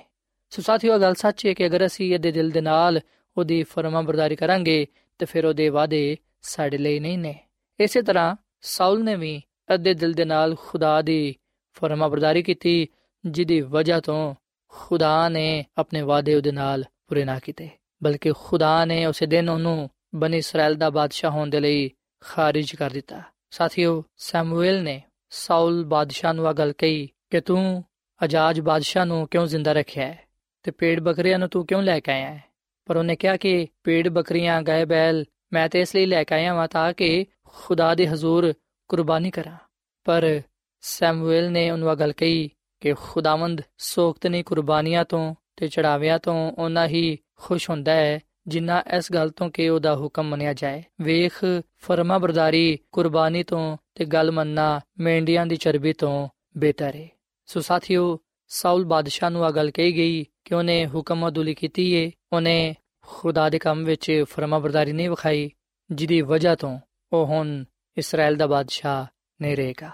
ਸੋ 0.51 0.63
ਸਾਥੀਓ 0.63 0.99
ਗੱਲ 0.99 1.15
ਸੱਚ 1.15 1.47
ਹੈ 1.47 1.53
ਕਿ 1.53 1.67
ਅਗਰ 1.67 1.87
ਅਸੀਂ 1.87 2.15
ਅੱਧੇ 2.15 2.33
ਦਿਲ 2.33 2.51
ਦੇ 2.51 2.61
ਨਾਲ 2.61 3.01
ਉਹਦੀ 3.39 3.63
ਫਰਮਾ 3.63 4.01
ਬਰਦਾਰੀ 4.03 4.37
ਕਰਾਂਗੇ 4.37 4.87
ਤੇ 5.19 5.27
ਫਿਰ 5.27 5.47
ਉਹਦੇ 5.47 5.69
ਵਾਅਦੇ 5.69 6.17
ਸਾਡੇ 6.43 6.79
ਲਈ 6.79 6.99
ਨਹੀਂ 6.99 7.19
ਨੇ। 7.19 7.39
ਇਸੇ 7.81 8.03
ਤਰ੍ਹਾਂ 8.03 8.37
ਸਾਊਲ 8.61 9.05
ਨੇ 9.05 9.17
ਵੀ 9.17 9.41
ਅੱਧੇ 9.75 9.95
ਦਿਲ 9.95 10.13
ਦੇ 10.13 10.25
ਨਾਲ 10.25 10.55
ਖੁਦਾ 10.55 11.03
ਦੀ 11.03 11.35
ਫਰਮਾ 11.81 12.09
ਬਰਦਾਰੀ 12.09 12.43
ਕੀਤੀ, 12.43 12.89
ਜਿਹਦੀ 13.27 13.61
ਵਜ੍ਹਾ 13.61 14.01
ਤੋਂ 14.01 14.35
ਖੁਦਾ 14.69 15.29
ਨੇ 15.29 15.65
ਆਪਣੇ 15.79 16.03
ਵਾਅਦੇ 16.03 16.35
ਉਹਦੇ 16.35 16.53
ਨਾਲ 16.53 16.85
ਪੂਰੇ 17.07 17.25
ਨਾ 17.25 17.39
ਕੀਤੇ। 17.39 17.69
ਬਲਕਿ 18.03 18.33
ਖੁਦਾ 18.33 18.85
ਨੇ 18.85 19.07
ਉਸੇ 19.07 19.27
ਦਿਨ 19.27 19.49
ਉਹਨੂੰ 19.49 19.91
ਬਨੀ 20.15 20.37
ਇਸਰਾਇਲ 20.37 20.75
ਦਾ 20.75 20.91
ਬਾਦਸ਼ਾਹ 20.91 21.31
ਹੋਣ 21.31 21.51
ਦੇ 21.51 21.61
ਲਈ 21.61 21.91
ਖਾਰਜ 22.21 22.75
ਕਰ 22.75 22.91
ਦਿੱਤਾ। 22.91 23.23
ਸਾਥੀਓ, 23.51 24.05
ਸੈਮੂਅਲ 24.17 24.83
ਨੇ 24.83 25.03
ਸਾਊਲ 25.31 25.85
ਬਾਦਸ਼ਾਹ 25.85 26.35
ਨੂੰ 26.35 26.47
ਆ 26.47 26.53
ਗੱਲ 26.53 26.73
ਕਹੀ 26.73 27.09
ਕਿ 27.31 27.41
ਤੂੰ 27.41 27.85
ਅਜਾਜ 28.25 28.61
ਬਾਦਸ਼ਾਹ 28.61 29.07
ਨੂੰ 29.07 29.29
ਕਿਉਂ 29.29 29.47
ਜ਼ਿੰਦਾ 29.47 29.73
ਰੱਖਿਆ 29.73 30.07
ਹੈ? 30.07 30.19
ਤੇ 30.63 30.71
ਪੇੜ 30.71 31.01
ਬੱਕਰੀਆਂ 31.01 31.39
ਨੂੰ 31.39 31.49
ਤੂੰ 31.49 31.67
ਕਿਉਂ 31.67 31.83
ਲੈ 31.83 32.01
ਕੇ 32.01 32.13
ਆਇਆ 32.13 32.35
ਹੈ? 32.35 32.45
ਪਰ 32.87 32.97
ਉਹਨੇ 32.97 33.17
ਕਿਹਾ 33.17 33.37
ਕਿ 33.37 33.69
ਪੇੜ 33.85 34.09
ਬੱਕਰੀਆਂ, 34.09 34.63
ਗਾਏ 34.63 34.85
ਬੈਲ 34.85 35.25
ਮੈਂ 35.53 35.69
ਤੇ 35.69 35.81
ਇਸ 35.81 35.95
ਲਈ 35.95 36.07
ਲੈ 36.07 36.25
ਕੇ 36.25 36.35
ਆਇਆ 36.35 36.55
ਹਾਂ 36.55 36.69
ਤਾਂ 36.69 36.93
ਕਿ 36.93 37.27
ਖੁਦਾ 37.45 37.95
ਦੇ 37.95 38.09
ਹਜ਼ੂਰ 38.09 38.55
ਕੁਰਬਾਨੀ 38.89 39.31
ਕਰਾਂ। 39.31 39.57
ਪਰ 40.05 40.41
ਸੈਮੂਅਲ 40.81 41.51
ਨੇ 41.53 41.71
ਉਹਨੂੰ 41.71 41.91
ਆ 41.91 41.95
ਗੱਲ 41.95 42.13
ਕਹੀ 42.13 42.51
ਕਿ 42.81 42.95
ਖੁਦਾਵੰਦ 42.95 43.61
ਸੋਖਤ 43.79 44.27
ਨਹੀਂ 44.27 44.45
ਕੁਰਬਾਨੀਆਂ 44.45 45.05
ਤੋਂ 45.05 45.35
ਤੇ 45.57 45.69
ਚੜਾਵਿਆਂ 45.69 46.19
ਤੋਂ 46.19 46.53
ਉਹਨਾਂ 46.53 46.89
ਹੀ 46.89 47.19
ਖੁਸ਼ 47.37 47.71
ਹੁੰਦਾ 47.71 47.93
ਹੈ, 47.93 48.19
ਜਿੰਨਾ 48.47 48.83
ਇਸ 48.97 49.13
ਗੱਲ 49.13 49.31
ਤੋਂ 49.31 49.51
ਕਿ 49.51 49.69
ਉਹਦਾ 49.69 49.97
ਹੁਕਮ 49.97 50.29
ਮੰਨਿਆ 50.29 50.53
ਜਾਏ। 50.53 50.83
ਵੇਖ 51.01 51.45
ਫਰਮਾ 51.79 52.19
ਬਰਦਾਰੀ 52.19 52.79
ਕੁਰਬਾਨੀ 52.93 53.43
ਤੋਂ 53.43 53.77
ਤੇ 53.95 54.05
ਗੱਲ 54.05 54.31
ਮੰਨਣਾ 54.31 54.81
ਮੇਂਡੀਆਂ 55.01 55.47
ਦੀ 55.47 55.57
ਚਰਬੀ 55.57 55.93
ਤੋਂ 55.93 56.29
ਬਿਹਤਰ 56.57 56.95
ਹੈ 56.97 57.09
ਸੋ 57.47 57.61
ਸਾਥੀਓ, 57.61 58.19
ਸਾਊਲ 58.49 58.85
ਬਾਦਸ਼ਾਹ 58.85 59.31
ਨੂੰ 59.31 59.45
ਆ 59.45 59.51
ਗੱਲ 59.51 59.71
ਕਹੀ 59.71 59.97
ਗਈ 59.97 60.25
ਕਿ 60.45 60.55
ਉਹਨੇ 60.55 60.87
ਹੁਕਮ 60.87 61.29
ਅਦੁਲੀ 61.29 61.55
ਕੀਤੀ 61.55 61.93
ਏ, 61.93 62.11
ਉਹਨੇ 62.33 62.75
ਖੁਦਾ 63.07 63.49
ਦੇ 63.49 63.59
ਕੰਮ 63.59 63.85
ਵਿੱਚ 63.85 64.25
ਫਰਮਾ 64.29 64.59
ਬਰਦਾਰੀ 64.59 64.93
ਨਹੀਂ 64.93 65.11
ਵਿਖਾਈ, 65.11 65.51
ਜਿਹਦੀ 65.91 66.21
ਵਜ੍ਹਾ 66.21 66.55
ਤੋਂ 66.55 66.79
ਉਹ 67.13 67.27
ਹੁਣ 67.27 67.65
ਇਸਰਾਇਲ 67.97 68.37
ਦਾ 68.37 68.47
ਬਾਦਸ਼ਾਹ 68.47 69.07
ਨਹੀਂ 69.43 69.57
ਰਹੇਗਾ 69.57 69.91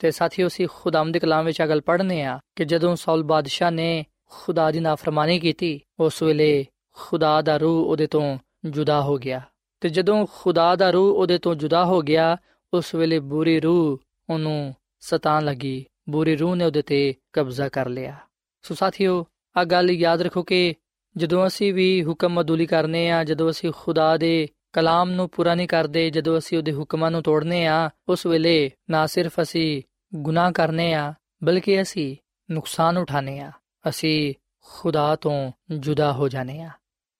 ਤੇ 0.00 0.10
ਸਾਥੀਓ 0.10 0.48
ਸੀ 0.48 0.66
ਖੁਦਾਮ 0.66 1.12
ਦੇ 1.12 1.18
ਕਲਾਮ 1.18 1.44
ਵਿੱਚ 1.44 1.62
ਅਗਲ 1.62 1.80
ਪੜ੍ਹਨੇ 1.80 2.22
ਆ 2.22 2.40
ਕਿ 2.56 2.64
ਜਦੋਂ 2.64 2.96
ਸਾਊਲ 2.96 3.22
ਬਾਦਸ਼ਾਹ 3.22 3.70
ਨੇ 3.70 4.06
ਖੁਦਾ 4.30 4.70
ਦੀ 4.70 4.80
ਨਾਫਰਮਾਨੀ 4.80 5.40
ਕੀਤੀ, 5.40 5.80
ਉਸ 6.00 6.22
ਵੇਲੇ 6.22 6.66
ਖੁਦਾ 6.92 7.42
ਦਾ 7.42 7.56
ਰੂਹ 7.56 7.86
ਉਹਦੇ 7.86 8.06
ਤੋਂ 8.06 8.38
ਜੁਦਾ 8.64 9.02
ਹੋ 9.02 9.16
ਗਿਆ। 9.16 9.40
ਤੇ 9.80 9.88
ਜਦੋਂ 9.88 10.26
ਖੁਦਾ 10.32 10.76
ਦਾ 10.76 10.90
ਰੂਹ 10.90 11.14
ਉਹਦੇ 11.14 11.38
ਤੋਂ 11.38 11.54
ਜੁਦਾ 11.54 11.84
ਹੋ 11.84 12.02
ਗਿਆ, 12.02 12.36
ਉਸ 12.74 12.94
ਵੇਲੇ 12.94 13.18
ਬੁਰੀ 13.18 13.60
ਰੂਹ 13.60 13.98
ਉਹਨੂੰ 14.32 14.74
ਸਤਾਨ 15.00 15.44
ਲੱਗੀ। 15.44 15.86
ਬੁਰੀ 16.08 16.36
ਰੂਹ 16.36 16.56
ਨੇ 16.56 16.64
ਉਹਦੇ 16.64 16.82
ਤੇ 16.82 17.14
ਕਬਜ਼ਾ 17.32 17.68
ਕਰ 17.68 17.88
ਲਿਆ। 17.88 18.16
ਸੋ 18.62 18.74
ਸਾਥੀਓ 18.74 19.26
ਆ 19.56 19.64
ਗੱਲ 19.64 19.90
ਯਾਦ 19.90 20.22
ਰੱਖੋ 20.22 20.42
ਕਿ 20.42 20.74
ਜਦੋਂ 21.16 21.46
ਅਸੀਂ 21.46 21.74
ਵੀ 21.74 22.04
ਹੁਕਮ 22.04 22.40
ਅਦੂਲੀ 22.40 22.66
ਕਰਨੇ 22.66 23.10
ਆ, 23.10 23.24
ਜਦੋਂ 23.24 23.50
ਅਸੀਂ 23.50 23.72
ਖੁਦਾ 23.76 24.16
ਦੇ 24.16 24.48
ਕਲਾਮ 24.72 25.10
ਨੂੰ 25.10 25.28
ਪੂਰਾ 25.28 25.54
ਨਹੀਂ 25.54 25.68
ਕਰਦੇ, 25.68 26.10
ਜਦੋਂ 26.10 26.38
ਅਸੀਂ 26.38 26.58
ਉਹਦੇ 26.58 26.72
ਹੁਕਮਾਂ 26.72 27.10
ਨੂੰ 27.10 27.22
ਤੋੜਨੇ 27.22 27.66
ਆ, 27.66 27.90
ਉਸ 28.08 28.26
ਵੇਲੇ 28.26 28.70
ਨਾ 28.90 29.06
ਸਿਰਫ 29.06 29.40
ਅਸੀਂ 29.42 29.82
ਗੁਨਾਹ 30.14 30.52
ਕਰਨੇ 30.52 30.94
ਆ, 30.94 31.14
ਬਲਕਿ 31.44 31.82
ਅਸੀਂ 31.82 32.16
ਨੁਕਸਾਨ 32.50 32.98
ਉਠਾਣੇ 32.98 33.40
ਆ। 33.40 33.52
ਅਸੀਂ 33.88 34.34
ਖੁਦਾ 34.64 35.16
ਤੋਂ 35.16 35.52
ਜੁਦਾ 35.70 36.12
ਹੋ 36.12 36.28
ਜਾਣੇ 36.28 36.62
ਆ। 36.62 36.70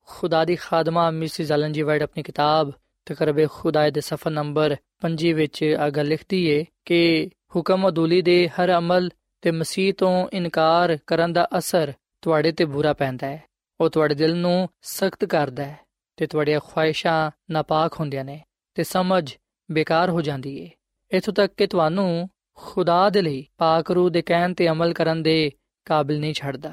ਖੁਦਾ 0.06 0.44
ਦੀ 0.44 0.56
ਖਾਦਮਾ 0.56 1.10
ਮਿਸਿਸ 1.10 1.52
ਐਲਨ 1.52 1.72
ਜੀ 1.72 1.82
ਵਾਈਟ 1.82 2.02
ਆਪਣੀ 2.02 2.22
ਕਿਤਾਬ 2.22 2.72
ਤਕਰਬੇ 3.06 3.46
ਖੁਦਾ 3.50 3.90
ਦੇ 3.90 4.00
ਸਫਾ 4.00 4.30
ਨੰਬਰ 4.30 4.76
5 5.00 5.32
ਵਿੱਚ 5.32 5.76
ਅਗਾ 5.86 6.02
ਲਿਖਦੀ 6.02 6.46
ਏ 6.46 6.64
ਕਿ 6.84 7.30
ਹੁਕਮ 7.56 7.88
ਅਦੂਲੀ 7.88 8.22
ਦੇ 8.22 8.48
ਹਰ 8.48 8.78
ਅਮਲ 8.78 9.10
ਤੇ 9.40 9.50
ਮਸੀਹ 9.50 9.94
ਤੋਂ 9.94 10.28
ਇਨਕਾਰ 10.32 10.98
ਕਰਨ 11.06 11.32
ਦਾ 11.32 11.48
ਅਸਰ 11.58 11.92
ਤੁਹਾਡੇ 12.22 12.52
ਤੇ 12.52 12.64
ਬੁਰਾ 12.64 12.92
ਪੈਂਦਾ 12.92 13.26
ਹੈ। 13.26 13.42
ਉਹ 13.80 13.90
ਤੁਹਾਡੇ 13.90 14.14
ਦਿਲ 14.14 14.36
ਨੂੰ 14.36 14.68
ਸਖਤ 14.82 15.24
ਕਰਦਾ 15.24 15.64
ਹੈ 15.64 15.80
ਤੇ 16.16 16.26
ਤੁਹਾਡੀਆਂ 16.26 16.60
ਖੁਆਇਸ਼ਾਂ 16.64 17.30
ਨਾਪਾਕ 17.50 18.00
ਹੁੰਦੀਆਂ 18.00 18.24
ਨੇ 18.24 18.44
ਤੇ 18.74 18.82
ਸਮਝ 18.82 19.34
ਬੇਕਾਰ 19.70 20.10
ਹੋ 20.10 20.22
ਜਾਂਦੀ 20.22 20.58
ਏ। 20.58 20.70
ਇਥੋਂ 21.12 21.34
ਤੱਕ 21.34 21.54
ਕਿ 21.56 21.66
ਤੁਹਾਨੂੰ 21.66 22.28
ਖੁਦਾ 22.62 23.10
ਦੇ 23.10 23.22
ਲਈ 23.22 23.46
ਪਾਕ 23.58 23.90
ਰੂਹ 23.90 24.10
ਦੇ 24.10 24.22
ਕਹਿਣ 24.22 24.54
ਤੇ 24.54 24.68
ਅਮਲ 24.68 24.92
ਕਰਨ 24.92 25.22
ਦੇ 25.22 25.50
ਕਾਬਿਲ 25.84 26.20
ਨਹੀਂ 26.20 26.34
ਛੱਡਦਾ। 26.34 26.72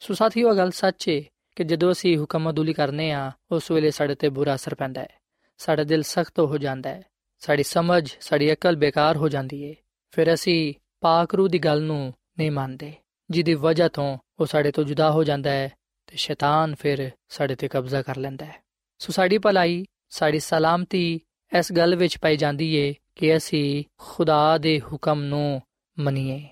ਸੋ 0.00 0.14
ਸਾਥੀਓ 0.14 0.54
ਗੱਲ 0.54 0.70
ਸੱਚ 0.70 1.08
ਏ 1.08 1.24
ਕਿ 1.56 1.64
ਜਦੋਂ 1.64 1.92
ਅਸੀਂ 1.92 2.18
ਹੁਕਮ 2.18 2.50
ਅਦੂਲੀ 2.50 2.72
ਕਰਨੇ 2.72 3.10
ਆ, 3.12 3.32
ਉਸ 3.52 3.70
ਵੇਲੇ 3.70 3.90
ਸਾਡੇ 3.90 4.14
ਤੇ 4.14 4.28
ਬੁਰਾ 4.28 4.54
ਅਸਰ 4.54 4.74
ਪੈਂਦਾ 4.74 5.00
ਹੈ 5.00 5.08
ਸਾਡਾ 5.58 5.84
ਦਿਲ 5.84 6.02
ਸਖਤ 6.02 6.38
ਹੋ 6.38 6.58
ਜਾਂਦਾ 6.58 6.90
ਹੈ 6.90 7.02
ਸਾਡੀ 7.38 7.62
ਸਮਝ, 7.62 8.10
ਸਾਡੀ 8.20 8.52
ਅਕਲ 8.52 8.76
ਬੇਕਾਰ 8.76 9.16
ਹੋ 9.16 9.28
ਜਾਂਦੀ 9.28 9.62
ਏ। 9.62 9.74
ਫਿਰ 10.10 10.34
ਅਸੀਂ 10.34 10.74
ਪਾਕ 11.00 11.34
ਰੂਹ 11.34 11.48
ਦੀ 11.48 11.58
ਗੱਲ 11.58 11.82
ਨੂੰ 11.82 12.14
ਨਹੀਂ 12.38 12.50
ਮੰਨਦੇ, 12.50 12.92
ਜਿਹਦੀ 13.30 13.54
ਵਜ੍ਹਾ 13.54 13.88
ਤੋਂ 13.88 14.18
ਉਹ 14.40 14.46
ਸਾਡੇ 14.46 14.70
ਤੋਂ 14.70 14.84
ਜੁਦਾ 14.84 15.10
ਹੋ 15.10 15.24
ਜਾਂਦਾ 15.24 15.50
ਹੈ 15.50 15.68
ਤੇ 16.06 16.16
ਸ਼ੈਤਾਨ 16.16 16.74
ਫਿਰ 16.74 17.10
ਸਾਡੇ 17.28 17.54
ਤੇ 17.54 17.68
ਕਬਜ਼ਾ 17.68 18.02
ਕਰ 18.02 18.16
ਲੈਂਦਾ 18.16 18.44
ਹੈ 18.44 18.56
ਸੋ 18.98 19.12
ਸਾਡੀ 19.12 19.38
ਭਲਾਈ, 19.38 19.84
ਸਾਡੀ 20.08 20.38
ਸਲਾਮਤੀ 20.38 21.20
ਇਸ 21.58 21.72
ਗੱਲ 21.72 21.96
ਵਿੱਚ 21.96 22.18
ਪਾਈ 22.18 22.36
ਜਾਂਦੀ 22.36 22.74
ਏ 22.74 22.94
ਕਿ 23.18 23.36
ਅਸੀਂ 23.36 23.84
ਖੁਦਾ 23.98 24.58
ਦੇ 24.58 24.80
ਹੁਕਮ 24.80 25.22
ਨੂੰ 25.22 25.62
ਮੰਨੀਏ। 25.98 26.48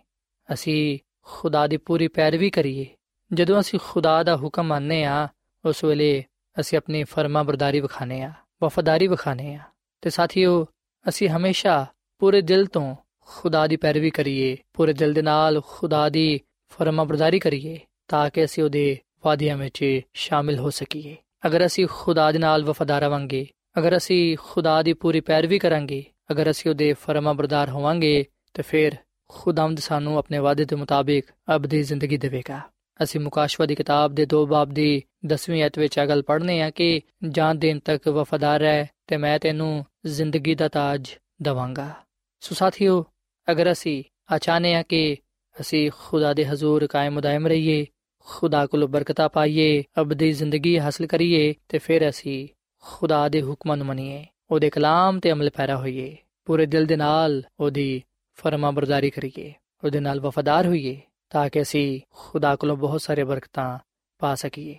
ਅਸੀਂ 0.53 0.99
ਖੁਦਾ 1.23 1.67
ਦੀ 1.67 1.77
ਪੂਰੀ 1.77 2.09
ਪੈਰਵੀ 2.09 2.51
ਕਰੀਏ। 2.51 2.87
ਜਦੋਂ 3.33 3.61
ਅਸੀਂ 3.61 3.79
ਖੁਦਾ 3.83 4.23
ਦਾ 4.23 4.37
ਹੁਕਮ 4.37 4.67
ਮੰਨਨੇ 4.67 5.05
ਆ 5.05 5.29
ਉਸ 5.65 5.85
ਵੇਲੇ 5.85 6.25
ਅਸੀਂ 6.61 6.79
ਆਪਣੀ 6.79 7.05
ਫਰਮਾ 7.05 7.43
ਬਰਦਾਰੀ 7.43 7.81
ਵਿਖਾਣੇ 7.81 8.23
ਆ 8.23 8.33
ਵਫਾਦਾਰੀ 8.63 9.07
ਵਿਖਾਣੇ 9.07 9.55
ਆ 9.55 9.61
ਤੇ 10.01 10.11
ਸਾਥੀਓ, 10.11 10.67
ਅਸੀਂ 11.09 11.29
ਹਮੇਸ਼ਾ 11.29 11.87
ਪੂਰੇ 12.19 12.41
ਦਿਲ 12.41 12.67
ਤੋਂ 12.67 12.97
ਖੁਦਾ 13.21 13.67
ਦੀ 13.67 13.77
ਪੈਰਵੀ 13.77 14.11
ਕਰੀਏ, 14.11 14.57
ਪੂਰੇ 14.73 14.93
ਦਿਲ 14.93 15.13
ਦੇ 15.13 15.23
ਨਾਲ 15.23 15.61
ਖੁਦਾ 15.67 16.09
ਦੀ 16.09 16.41
ਫਰਮਾ 16.69 17.05
ਬਰਦਾਰੀ 17.05 17.39
ਕਰੀਏ, 17.39 17.81
ਤਾਂ 18.09 18.31
ਕਿ 18.31 18.45
ਅਸੀਂ 18.45 18.65
ਉਹਦੇ 18.65 18.99
ਵਾਅਦਿਆਂ 19.25 19.57
ਵਿੱਚ 19.57 20.01
ਸ਼ਾਮਿਲ 20.15 20.59
ਹੋ 20.59 20.71
ਸਕੀਏ। 20.71 21.17
ਅਗਰ 21.47 21.67
ਅਸੀਂ 21.67 21.87
ਖੁਦਾ 21.91 22.33
ਦੇ 22.33 22.39
ਨਾਲ 22.39 22.65
ਵਫਾਦਾਰ 22.65 23.03
ਰਵਾਂਗੇ, 23.03 23.47
ਅਗਰ 23.79 23.97
ਅਸੀਂ 23.97 24.37
ਖੁਦਾ 24.41 24.83
ਦੀ 24.83 24.93
ਪੂਰੀ 24.93 25.21
ਪੈਰਵੀ 25.21 25.59
ਕਰਾਂਗੇ 25.59 26.05
ਅਗਰ 26.31 26.51
ਅਸੀਂ 26.51 26.71
ਉਹਦੇ 26.71 26.93
ਫਰਮਾਬਰਦਾਰ 26.93 27.71
ਹੋਵਾਂਗੇ, 27.71 28.25
ਤੇ 28.55 28.63
ਫਿਰ 28.63 28.93
ਖੁਦਾਵੰਦ 29.29 29.79
ਸਾਨੂੰ 29.79 30.19
ਆਪਣੇ 30.19 30.39
ਵਾਅਦੇ 30.39 30.65
ਦੇ 30.65 30.77
ਮੁਤਾਬਿਕ 30.77 31.27
ਅਬਦੀ 31.57 31.83
ਜ਼ਿੰਦਗੀ 31.83 32.17
ਦੇਵੇਗਾ। 32.17 32.61
ਅਸੀਂ 33.03 33.21
ਮੁਕਾਸ਼ਵਾ 33.21 33.67
ਦੀ 33.67 33.75
ਕਿਤਾਬ 33.75 34.15
ਦੇ 34.15 34.27
2 34.27 34.47
ਬਾਬ 34.47 34.71
ਦੀ 34.71 35.03
10ਵੀਂ 35.27 35.67
ਅਧ 35.67 35.79
ਵਿੱਚ 35.79 36.01
ਅਗਲ 36.03 36.23
ਪੜ੍ਹਨੇ 36.23 36.63
ਆ 36.63 36.71
ਕਿ 36.71 37.01
ਜਾਨ 37.29 37.59
ਦੇਣ 37.59 37.79
ਤੱਕ 37.79 38.09
ਵਫਾਦਾਰ 38.09 38.61
ਰਹਿ 38.61 38.87
ਤੇ 39.07 39.17
ਮੈਂ 39.17 39.39
ਤੈਨੂੰ 39.39 39.85
ਜ਼ਿੰਦਗੀ 40.07 40.55
ਦਾ 40.55 40.69
ਤਾਜ 40.69 41.09
ਦਵਾਂਗਾ। 41.43 41.95
ਸੋ 42.41 42.55
ਸਾਥੀਓ, 42.55 43.05
ਅਗਰ 43.51 43.73
ਅਸੀਂ 43.73 44.05
ਅਚਾਨੇ 44.37 44.75
ਆ 44.75 44.83
ਕਿ 44.83 45.17
ਅਸੀਂ 45.61 45.91
ਖੁਦਾ 45.99 46.35
ਦੇ 46.35 46.47
ਹਜ਼ੂਰ 46.47 46.87
ਕਾਇਮ 46.87 47.21
ਦائم 47.21 47.49
ਰਹੀਏ, 47.49 47.87
ਖੁਦਾ 48.19 48.67
ਕੋਲ 48.67 48.87
ਬਰਕਤਾਂ 48.87 49.29
ਪਾਈਏ 49.29 49.85
ਅਬਦੀ 50.01 50.33
ਜ਼ਿੰਦਗੀ 50.33 50.79
ਹਾਸਲ 50.79 51.07
ਕਰੀਏ, 51.07 51.55
ਤੇ 51.69 51.79
ਫਿਰ 51.79 52.09
ਅਸੀਂ 52.09 52.49
ਖੁਦਾ 52.83 53.29
ਦੇ 53.29 53.43
ਹੁਕਮਾਂ 53.43 53.77
ਨੂੰ 53.77 53.87
ਮੰਨੀਏ। 53.87 54.27
ਉਹਦੇ 54.51 54.71
ਕਲਾਮ 54.71 55.21
ਤੇ 55.21 55.33
ਅਮਲ 55.33 55.51
ਪੈਰਾ 55.51 55.77
ਹੋਈਏ। 55.77 56.17
ਪੂਰੇ 56.45 56.67
ਦਿਲ 56.67 56.87
ਦੇ 56.87 56.97
ਨਾਲ 56.97 57.43
ਉਹਦੀ 57.61 58.03
ਫਰਮਾ 58.35 58.71
ਬਰਦਾਰੀ 58.71 59.11
ਕਰੀਏ। 59.11 59.55
ਉਹਦੇ 59.85 60.01
ਨਾਲ 60.01 60.21
ਵਫਾਦਾਰ 60.21 60.67
ਹੋਈਏ 60.67 61.01
ਤਾਂ 61.31 61.51
ਕਿ 61.51 61.63
ਅਸੀਂ 61.63 62.01
ਖੁਦਾ 62.11 62.57
ਕੋਲੋਂ 62.57 62.77
ਬਹੁਤ 62.77 63.03
ਸਾਰੇ 63.03 63.25
ਬਰਕਤਾਂ 63.25 63.79
ਪਾ 64.19 64.35
ਸਕੀਏ। 64.35 64.77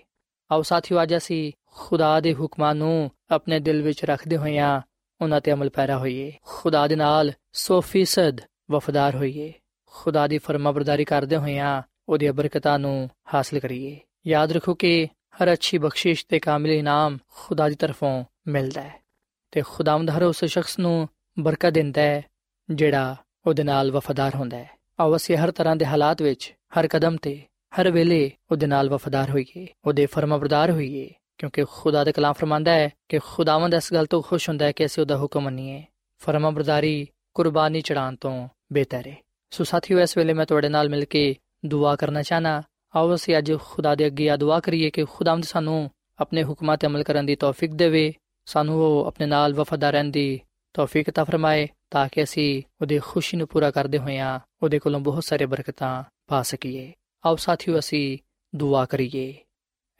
ਆਓ 0.52 0.62
ਸਾਥੀਓ, 0.62 1.02
ਅੱਜ 1.02 1.16
ਅਸੀਂ 1.16 1.52
ਖੁਦਾ 1.66 2.20
ਦੇ 2.20 2.34
ਹੁਕਮਾਂ 2.34 2.74
ਨੂੰ 2.74 3.10
ਆਪਣੇ 3.30 3.60
ਦਿਲ 3.60 3.82
ਵਿੱਚ 3.82 4.04
ਰੱਖਦੇ 4.04 4.36
ਹੋਇਆਂ 4.36 4.80
ਉਹਨਾਂ 5.20 5.40
ਤੇ 5.40 5.52
ਅਮਲ 5.52 5.70
ਪੈਰਾ 5.70 5.98
ਹੋਈਏ। 5.98 6.32
ਖੁਦਾ 6.42 6.86
ਦੇ 6.86 6.96
ਨਾਲ 6.96 7.32
100% 7.52 8.42
ਵਫਾਦਾਰ 8.70 9.14
ਹੋਈਏ। 9.14 9.52
ਖੁਦਾ 9.86 10.26
ਦੀ 10.26 10.38
ਫਰਮਾਬਰਦਾਰੀ 10.38 11.04
ਕਰਦੇ 11.04 11.36
ਹੋਇਆਂ 11.36 11.82
ਉਹਦੀ 12.08 12.30
ਬਰਕਤਾਂ 12.30 12.78
ਨੂੰ 12.78 13.10
ਹਾਸਲ 13.34 13.58
ਕਰੀਏ। 13.58 14.00
ਯਾਦ 14.26 14.52
ਰੱਖੋ 14.52 14.74
ਕਿ 14.74 15.06
ਹਰ 15.06 15.52
ਅੱਛੀ 15.52 15.78
ਬਖਸ਼ਿਸ਼ 15.78 16.26
ਤੇ 16.28 16.38
ਕਾਮਿਲ 16.38 16.72
ਇਨਾਮ 16.72 17.18
ਖੁਦਾ 17.34 17.68
ਦੀ 17.68 17.74
ਤਰਫੋਂ 17.74 18.24
ਮਿਲਦਾ 18.46 18.80
ਹੈ। 18.82 19.07
ਤੇ 19.50 19.62
ਖੁਦਾਵੰਦ 19.66 20.10
ਹਰ 20.10 20.22
ਉਸ 20.22 20.44
ਸ਼ਖਸ 20.44 20.78
ਨੂੰ 20.78 21.08
ਬਰਕਤ 21.38 21.70
ਦਿੰਦਾ 21.70 22.00
ਹੈ, 22.00 22.22
ਜਿਹੜਾ 22.70 23.16
ਉਹਦੇ 23.46 23.62
ਨਾਲ 23.62 23.90
ਵਫਾਦਾਰ 23.90 24.34
ਹੁੰਦਾ 24.34 24.56
ਹੈ। 24.56 24.70
ਆਓ 25.00 25.16
ਅਸੀਂ 25.16 25.36
ਹਰ 25.36 25.50
ਤਰ੍ਹਾਂ 25.50 25.76
ਦੇ 25.76 25.86
ਹਾਲਾਤ 25.86 26.22
ਵਿੱਚ, 26.22 26.54
ਹਰ 26.78 26.86
ਕਦਮ 26.86 27.16
ਤੇ, 27.16 27.42
ਹਰ 27.80 27.90
ਵੇਲੇ 27.90 28.30
ਉਹਦੇ 28.50 28.66
ਨਾਲ 28.66 28.88
ਵਫਾਦਾਰ 28.88 29.30
ਹੋਈਏ, 29.30 29.66
ਉਹਦੇ 29.84 30.06
ਫਰਮਾਬਰਦਾਰ 30.06 30.70
ਹੋਈਏ, 30.70 31.10
ਕਿਉਂਕਿ 31.38 31.64
ਖੁਦਾ 31.70 32.04
ਦਾ 32.04 32.12
ਕਲਾਮ 32.12 32.32
ਫਰਮਾਂਦਾ 32.32 32.72
ਹੈ 32.72 32.90
ਕਿ 33.08 33.18
ਖੁਦਾਵੰਦ 33.18 33.74
ਇਸ 33.74 33.92
ਗੱਲ 33.92 34.06
ਤੋਂ 34.06 34.22
ਖੁਸ਼ 34.22 34.48
ਹੁੰਦਾ 34.48 34.64
ਹੈ 34.64 34.72
ਕਿ 34.72 34.86
ਅਸੀਂ 34.86 35.02
ਉਹਦਾ 35.02 35.18
ਹੁਕਮ 35.18 35.40
ਮੰਨੀਏ। 35.40 35.84
ਫਰਮਾਬਰਦਾਰੀ 36.18 37.08
ਕੁਰਬਾਨੀ 37.34 37.80
ਚੜਾਉਣ 37.80 38.16
ਤੋਂ 38.16 38.48
ਬਿਹਤਰ 38.72 39.06
ਹੈ। 39.06 39.16
ਸੋ 39.50 39.64
ਸਾਥੀਓ, 39.64 40.00
ਇਸ 40.00 40.16
ਵੇਲੇ 40.16 40.32
ਮੈਂ 40.32 40.46
ਤੁਹਾਡੇ 40.46 40.68
ਨਾਲ 40.68 40.88
ਮਿਲ 40.88 41.04
ਕੇ 41.04 41.36
ਦੁਆ 41.66 41.96
ਕਰਨਾ 41.96 42.22
ਚਾਹਨਾ। 42.22 42.62
ਆਓ 42.96 43.14
ਅਸੀਂ 43.14 43.38
ਅੱਜ 43.38 43.52
ਖੁਦਾ 43.64 43.94
ਦੇ 43.94 44.06
ਅੱਗੇ 44.06 44.30
ਆ 44.30 44.36
ਦੁਆ 44.36 44.60
ਕਰੀਏ 44.60 44.90
ਕਿ 44.90 45.04
ਖੁਦਾਵੰਦ 45.04 45.44
ਸਾਨੂੰ 45.44 45.90
ਆਪਣੇ 46.18 46.44
ਹੁਕਮਾਂ 46.44 46.76
ਤੇ 46.76 46.86
ਅਮਲ 46.86 47.02
ਕਰਨ 47.02 47.26
ਦੀ 47.26 47.36
ਤੌਫੀਕ 47.36 47.74
ਦੇਵੇ। 47.74 48.14
ਸਾਨੂੰ 48.48 48.76
ਉਹ 48.76 49.06
ਆਪਣੇ 49.06 49.26
ਨਾਲ 49.26 49.54
ਵਫਾਦਾਰ 49.54 49.92
ਰਹਿਣ 49.92 50.04
ਦੀ 50.04 50.40
ਤੌਫੀਕ 50.74 51.10
ਤਾ 51.10 51.24
ਫਰਮਾਏ 51.24 51.68
ਤਾਂ 51.90 52.08
ਕਿ 52.12 52.22
ਅਸੀਂ 52.22 52.62
ਉਹਦੀ 52.80 52.98
ਖੁਸ਼ੀ 52.98 53.38
ਨੂੰ 53.38 53.48
ਪੂਰਾ 53.48 53.70
ਕਰਦੇ 53.70 53.98
ਹੋਇਆਂ 53.98 54.40
ਉਹਦੇ 54.62 54.78
ਕੋਲੋਂ 54.78 55.00
ਬਹੁਤ 55.00 55.24
ਸਾਰੇ 55.24 55.46
ਬਰਕਤਾਂ 55.46 56.04
ਪਾ 56.26 56.42
ਸਕੀਏ। 56.42 56.92
ਆਓ 57.26 57.36
ਸਾਥੀਓ, 57.36 57.78
ਅਸੀਂ 57.78 58.18
ਦੁਆ 58.56 58.84
ਕਰੀਏ। 58.84 59.34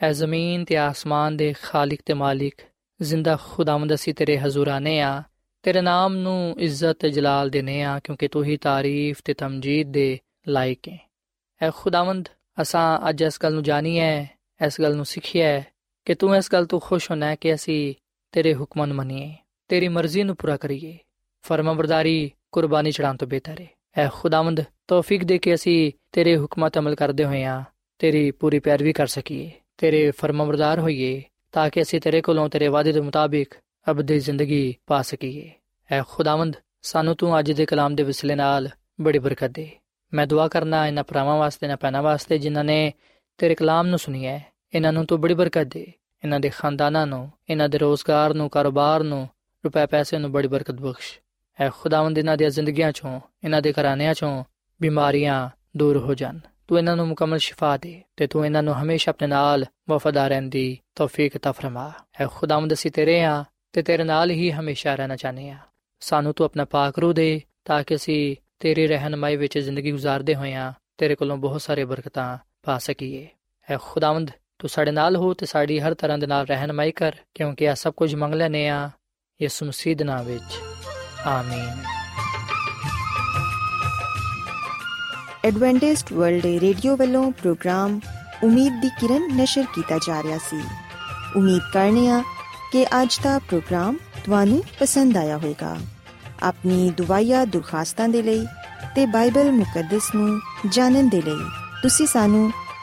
ਐ 0.01 0.13
ਜ਼ਮੀਨ 0.13 0.65
ਤੇ 0.65 0.77
ਆਸਮਾਨ 0.77 1.37
ਦੇ 1.37 1.55
ਖਾਲਕ 1.63 1.99
ਤੇ 2.05 2.15
ਮਾਲਿਕ, 2.15 2.55
ਜ਼ਿੰਦਾ 3.03 3.39
ਖੁਦਾਵੰਦ 3.43 3.95
ਅਸੀਂ 3.95 4.15
ਤੇਰੇ 4.15 4.39
ਹਜ਼ੂਰ 4.39 4.69
ਆਨੇ 4.69 5.01
ਆ 5.01 5.23
ਤੇਰੇ 5.63 5.81
ਨਾਮ 5.81 6.17
ਨੂੰ 6.17 6.57
ਇੱਜ਼ਤ 6.59 6.93
ਤੇ 6.93 7.11
ਜਲਾਲ 7.11 7.51
ਦੇਨੇ 7.51 7.83
ਆ 7.83 8.01
ਕਿਉਂਕਿ 8.05 8.29
ਤੂੰ 8.29 8.45
ਹੀ 8.45 8.57
ਤਾਰੀਫ 8.57 9.21
ਤੇ 9.25 9.35
ਤਮਜੀਦ 9.35 9.93
ਦੇ 9.93 10.19
ਲਾਇਕ 10.49 10.89
ਹੈ। 10.89 11.11
ਐ 11.63 11.71
ਖੁਦਾਵੰਦ, 11.75 12.29
ਅਸਾਂ 12.63 13.09
ਅੱਜ 13.09 13.23
ਇਸ 13.23 13.39
ਗੱਲ 13.43 13.55
ਨੂੰ 13.55 13.63
ਜਾਣੀ 13.63 13.99
ਹੈ 14.01 14.31
ਇਸ 14.67 14.81
ਗੱਲ 14.81 14.97
ਨੂੰ 14.97 15.05
ਸਿੱਖਿਆ 15.05 15.49
ਹੈ 15.49 15.67
ਕਿ 16.05 16.15
ਤੂੰ 16.15 16.37
ਇਸ 16.37 16.53
ਗੱਲ 16.53 16.67
ਤੋਂ 16.67 16.81
ਖੁਸ਼ 16.81 17.11
ਹੋਣਾ 17.11 17.35
ਕਿ 17.35 17.55
ਅਸੀਂ 17.55 17.95
ਤੇਰੇ 18.33 18.55
ਹੁਕਮਾਂ 18.55 18.87
ਨੂੰ 18.87 18.97
ਮੰਨੀਏ, 18.97 19.35
ਤੇਰੀ 19.69 19.89
ਮਰਜ਼ੀ 19.89 20.23
ਨੂੰ 20.23 20.37
ਪੂਰਾ 20.37 20.57
ਕਰੀਏ। 20.57 20.99
ਫਰਮਾਬਰਦਾਰੀ, 21.43 22.31
ਕੁਰਬਾਨੀ 22.53 22.93
ਚੜਾਉਣ 22.93 23.17
ਤੋਂ 23.17 23.29
ਬਿਹਤਰ 23.29 23.61
ਹੈ 23.61 23.69
ਐ 23.99 24.09
ਖੁਦਾਵੰਦ 24.13 24.65
ਤੌਫੀਕ 24.89 25.25
ਦੇ 25.25 25.39
ਕੇ 25.39 25.55
ਅਸੀਂ 25.55 25.93
ਤੇਰੇ 26.13 26.37
ਹੁਕਮਾਂ 26.37 26.71
ਤੇ 26.71 26.81
ਅਮਲ 26.81 26.95
ਕਰਦੇ 26.95 27.25
ਹੋਈਆਂ 27.25 27.63
ਤੇਰੀ 27.99 28.31
ਪੂਰੀ 28.31 28.59
ਪੈਰਵੀ 28.59 28.93
ਕਰ 28.93 29.07
ਸਕੀਏ, 29.07 29.51
ਤੇਰੇ 29.79 30.11
ਫਰਮਾਬਰਦਾਰ 30.11 30.81
ਹੋਈਏ, 30.81 31.23
ਤਾਂ 31.53 31.71
ਕਿ 31.71 31.83
ਅਸੀਂ 31.83 32.01
ਤੇਰੇ 32.01 32.21
ਕੋਲੋਂ 32.21 32.49
ਤੇਰੇ 32.49 32.69
ਵਾਅਦੇ 32.69 32.93
ਦੇ 32.93 33.01
ਮੁਤਾਬਿਕ 33.01 33.55
ਅਬਦੀ 33.91 34.19
ਜ਼ਿੰਦਗੀ 34.21 34.77
ਪਾ 34.87 35.03
ਸਕੀਏ। 35.03 35.51
ਐ 35.91 36.03
ਖੁਦਾਵੰਦ, 36.09 36.57
ਸਾਨੂੰ 36.83 37.17
ਤੂੰ 37.17 37.39
ਅੱਜ 37.39 37.53
ਦੇ 37.53 37.67
ਕਲਾਮ 37.67 37.95
ਦੇ 37.95 38.03
ਵਿਸਲੇ 38.03 38.35
ਨਾਲ 38.35 38.69
ਬੜੀ 39.01 39.19
ਬਰਕਤ 39.19 39.51
ਦੇ। 39.51 39.71
ਮੈਂ 40.15 40.27
ਦੁਆ 40.27 40.49
ਕਰਨਾ 40.49 40.87
ਇਹਨਾਂ 40.87 41.05
ਭਰਾਵਾਂ 41.05 41.37
ਵਾਸਤੇ 41.39 41.67
ਨਾ 41.67 41.77
ਪੈਣਾ 41.77 42.03
ਵਾਸਤੇ 42.03 42.39
ਜਿਨ੍ਹਾਂ 42.39 42.65
ਨੇ 42.65 42.93
ਤੇਰੇ 43.39 43.55
ਕਲਾਮ 43.55 43.87
ਨੂੰ 43.87 43.99
ਸੁਣੀ 43.99 44.27
ਹੈ 44.27 44.47
ਇਹਨਾਂ 44.75 44.93
ਨੂੰ 44.93 45.07
ਤੂੰ 45.07 45.21
ਬੜੀ 45.21 45.35
ਬਰਕਤ 45.35 45.65
ਦੇ। 45.65 45.93
ਇਹਨਾਂ 46.25 46.41
ਦੇ 46.41 46.49
ਖਾਨਦਾਨਾਂ 46.49 47.07
ਨੂੰ, 47.07 47.33
ਇਹਨਾਂ 47.51 47.69
ਦੇ 47.69 47.79
ਰੋਜ਼ਗਾਰ 47.79 48.35
ਨੂੰ, 48.35 48.51
ਕਾਰੋਬਾਰ 48.51 49.03
ਨੂੰ 49.03 49.29
ਰੁਪਏ 49.65 49.87
ਪੈਸੇ 49.87 50.19
ਨੂੰ 50.19 50.33
ਬੜੀ 50.33 50.49
ਬਰਕਤ 50.49 50.75
ਬਖਸ਼। 50.75 51.19
ਐ 51.61 51.69
ਖੁਦਾਵੰਦ 51.69 52.19
ਇਹਨਾਂ 52.19 52.37
ਦੀਆਂ 52.37 52.51
ਜ਼ਿੰਦਗੀਆਂ 52.51 52.93
ਚੋਂ, 52.93 53.21
ਇਹਨਾਂ 53.45 53.63
ਦੇ 53.63 53.73
ਘਰਾਣਿਆਂ 53.73 54.15
ਚੋਂ 54.15 54.45
ਬਿਮਾਰੀਆਂ 54.83 55.51
ਦੂਰ 55.77 55.97
ਹੋ 55.97 56.15
ਜਾਣ। 56.15 56.39
ਤੂੰ 56.69 56.79
ਇਹਨਾਂ 56.79 56.97
ਨੂੰ 56.97 57.09
ਮੁਕਮਲ 57.09 57.39
ਸ਼ਿਫਾ 57.39 57.77
ਦੇ 57.77 58.03
ਤੇ 58.17 58.27
ਤੂੰ 58.27 58.47
ਇਹਨਾਂ 58.47 58.63
ਨੂੰ 58.63 58.75
ਹਮੇਸ਼ਾ 58.75 59.11
ਆਪਣੇ 59.11 59.29
ਨਾਲ 59.29 59.65
ਵਫਾਦਾਰ 59.91 60.29
ਰਹਿਣ 60.29 60.43
ਦੀ 60.43 60.79
ਤੌਫੀਕ 60.95 61.37
عطا 61.37 61.53
ਫਰਮਾ। 61.53 61.93
ਐ 62.21 62.27
ਖੁਦਾਵੰਦ 62.27 62.73
ਅਸੀਂ 62.73 62.91
ਤੇਰੇ 62.91 63.25
ਆ 63.25 63.45
ਤੇ 63.73 63.83
ਤੇਰੇ 63.83 64.05
ਨਾਲ 64.05 64.31
ਹੀ 64.31 64.53
ਹਮੇਸ਼ਾ 64.53 64.95
ਰਹਿਣਾ 64.95 65.17
ਚਾਹਨੇ 65.17 65.51
ਆ। 65.51 65.59
ਸਾਨੂੰ 66.01 66.35
ਤੂੰ 66.35 66.45
ਆਪਣਾ 66.45 66.65
ਪਾਕ 66.65 66.99
ਰੂ 66.99 67.13
ਦੇ 67.13 67.43
ਤਾਂ 67.65 67.85
ਕਿ 67.85 67.95
ਅਸੀਂ 67.95 68.37
ਤੇਰੀ 68.59 68.87
ਰਹਿਨਮਾਈ 68.87 69.37
ਵਿੱਚ 69.37 69.59
ਜ਼ਿੰਦਗੀ 69.59 69.93
گزارਦੇ 69.93 70.35
ਹੋਈਆਂ 70.35 70.73
ਤੇਰੇ 70.99 71.15
ਕੋਲੋਂ 71.15 71.37
ਬਹੁਤ 71.37 71.63
ਸਾਰੇ 71.63 71.85
ਬਰਕਤਾਂ 71.85 72.39
ਪਾ 72.63 72.79
ਸਕੀਏ। 72.79 73.29
ਐ 73.71 73.77
ਖੁਦਾਵੰਦ 73.81 74.31
ਤੂੰ 74.59 74.71
ਸਾਡੇ 74.71 74.91
ਨਾਲ 74.91 75.17
ਹੋ 75.17 75.35
ਤੇ 75.35 75.47
ਸਾਡੀ 75.47 75.81
ਹਰ 75.81 75.95
ਤਰ੍ਹਾਂ 75.95 76.19
ਦੇ 76.19 76.27
ਨਾਲ 76.27 76.47
ਰਹਿਨਮਾਈ 76.47 76.93
ਕਰ, 76.93 77.13
ਕਿਉਂਕਿ 77.35 77.65
ਇਹ 77.65 77.75
ਸਭ 77.75 77.93
ਕੁਝ 77.93 78.15
ਮੰਗ 78.15 78.35
ਲੈਨੇ 78.35 78.69
ਆ 78.69 78.91
ਯਿਸੂ 79.43 79.67
ਮਸੀਹ 79.67 79.97
ਦੇ 79.97 80.05
ਨਾਮ 80.05 80.25
ਵਿੱਚ। 80.25 80.59
ਆਮੀਨ। 81.27 81.83
ਐਡਵੈਂਟਿਸਟ 85.45 86.13
ਵਰਲਡ 86.13 86.47
ਰੇਡੀਓ 86.47 86.97
ਵੱਲੋਂ 86.97 87.33
ਪ੍ਰੋਗਰਾਮ 87.33 88.01
ਉਮੀਦ 88.45 88.81
ਦੀ 88.83 88.89
ਕਿਰਨ 88.89 89.37
ਨਿਸ਼ਰ 89.37 89.65
ਕੀਤਾ 89.75 89.99
ਜਾ 89.99 90.23
ਰਿਹਾ 90.23 90.39
ਸੀ। 90.39 90.65
ਉਮੀਦ 91.37 91.63
ਕਰਨੇ 91.73 92.09
ਆ 92.09 92.23
ਕਿ 92.73 92.85
ਅੱਜ 92.85 93.19
ਦਾ 93.23 93.39
ਪ੍ਰੋਗਰਾਮ 93.39 93.97
ਤੁਹਾਨੂੰ 94.25 94.63
ਪਸੰਦ 94.81 95.17
ਆਇਆ 95.17 95.37
ਹੋਵੇਗਾ। 95.37 95.77
ਆਪਣੀ 96.43 96.91
ਦੁਆਇਆ 96.91 97.45
ਦੁਰਖਾਸਤਾਂ 97.45 98.09
ਦੇ 98.09 98.23
ਲਈ 98.23 98.47
ਤੇ 98.95 99.07
ਬਾਈਬਲ 99.07 99.53
ਮੁਕੱਦਸ 99.53 100.15
ਨੂੰ 100.15 100.41
ਜਾਣਨ 100.69 101.09
ਦੇ 101.09 101.23
ਲਈ 101.23 101.45
ਤੁਸੀਂ 101.83 102.07
ਸਾਨੂੰ 102.07 102.53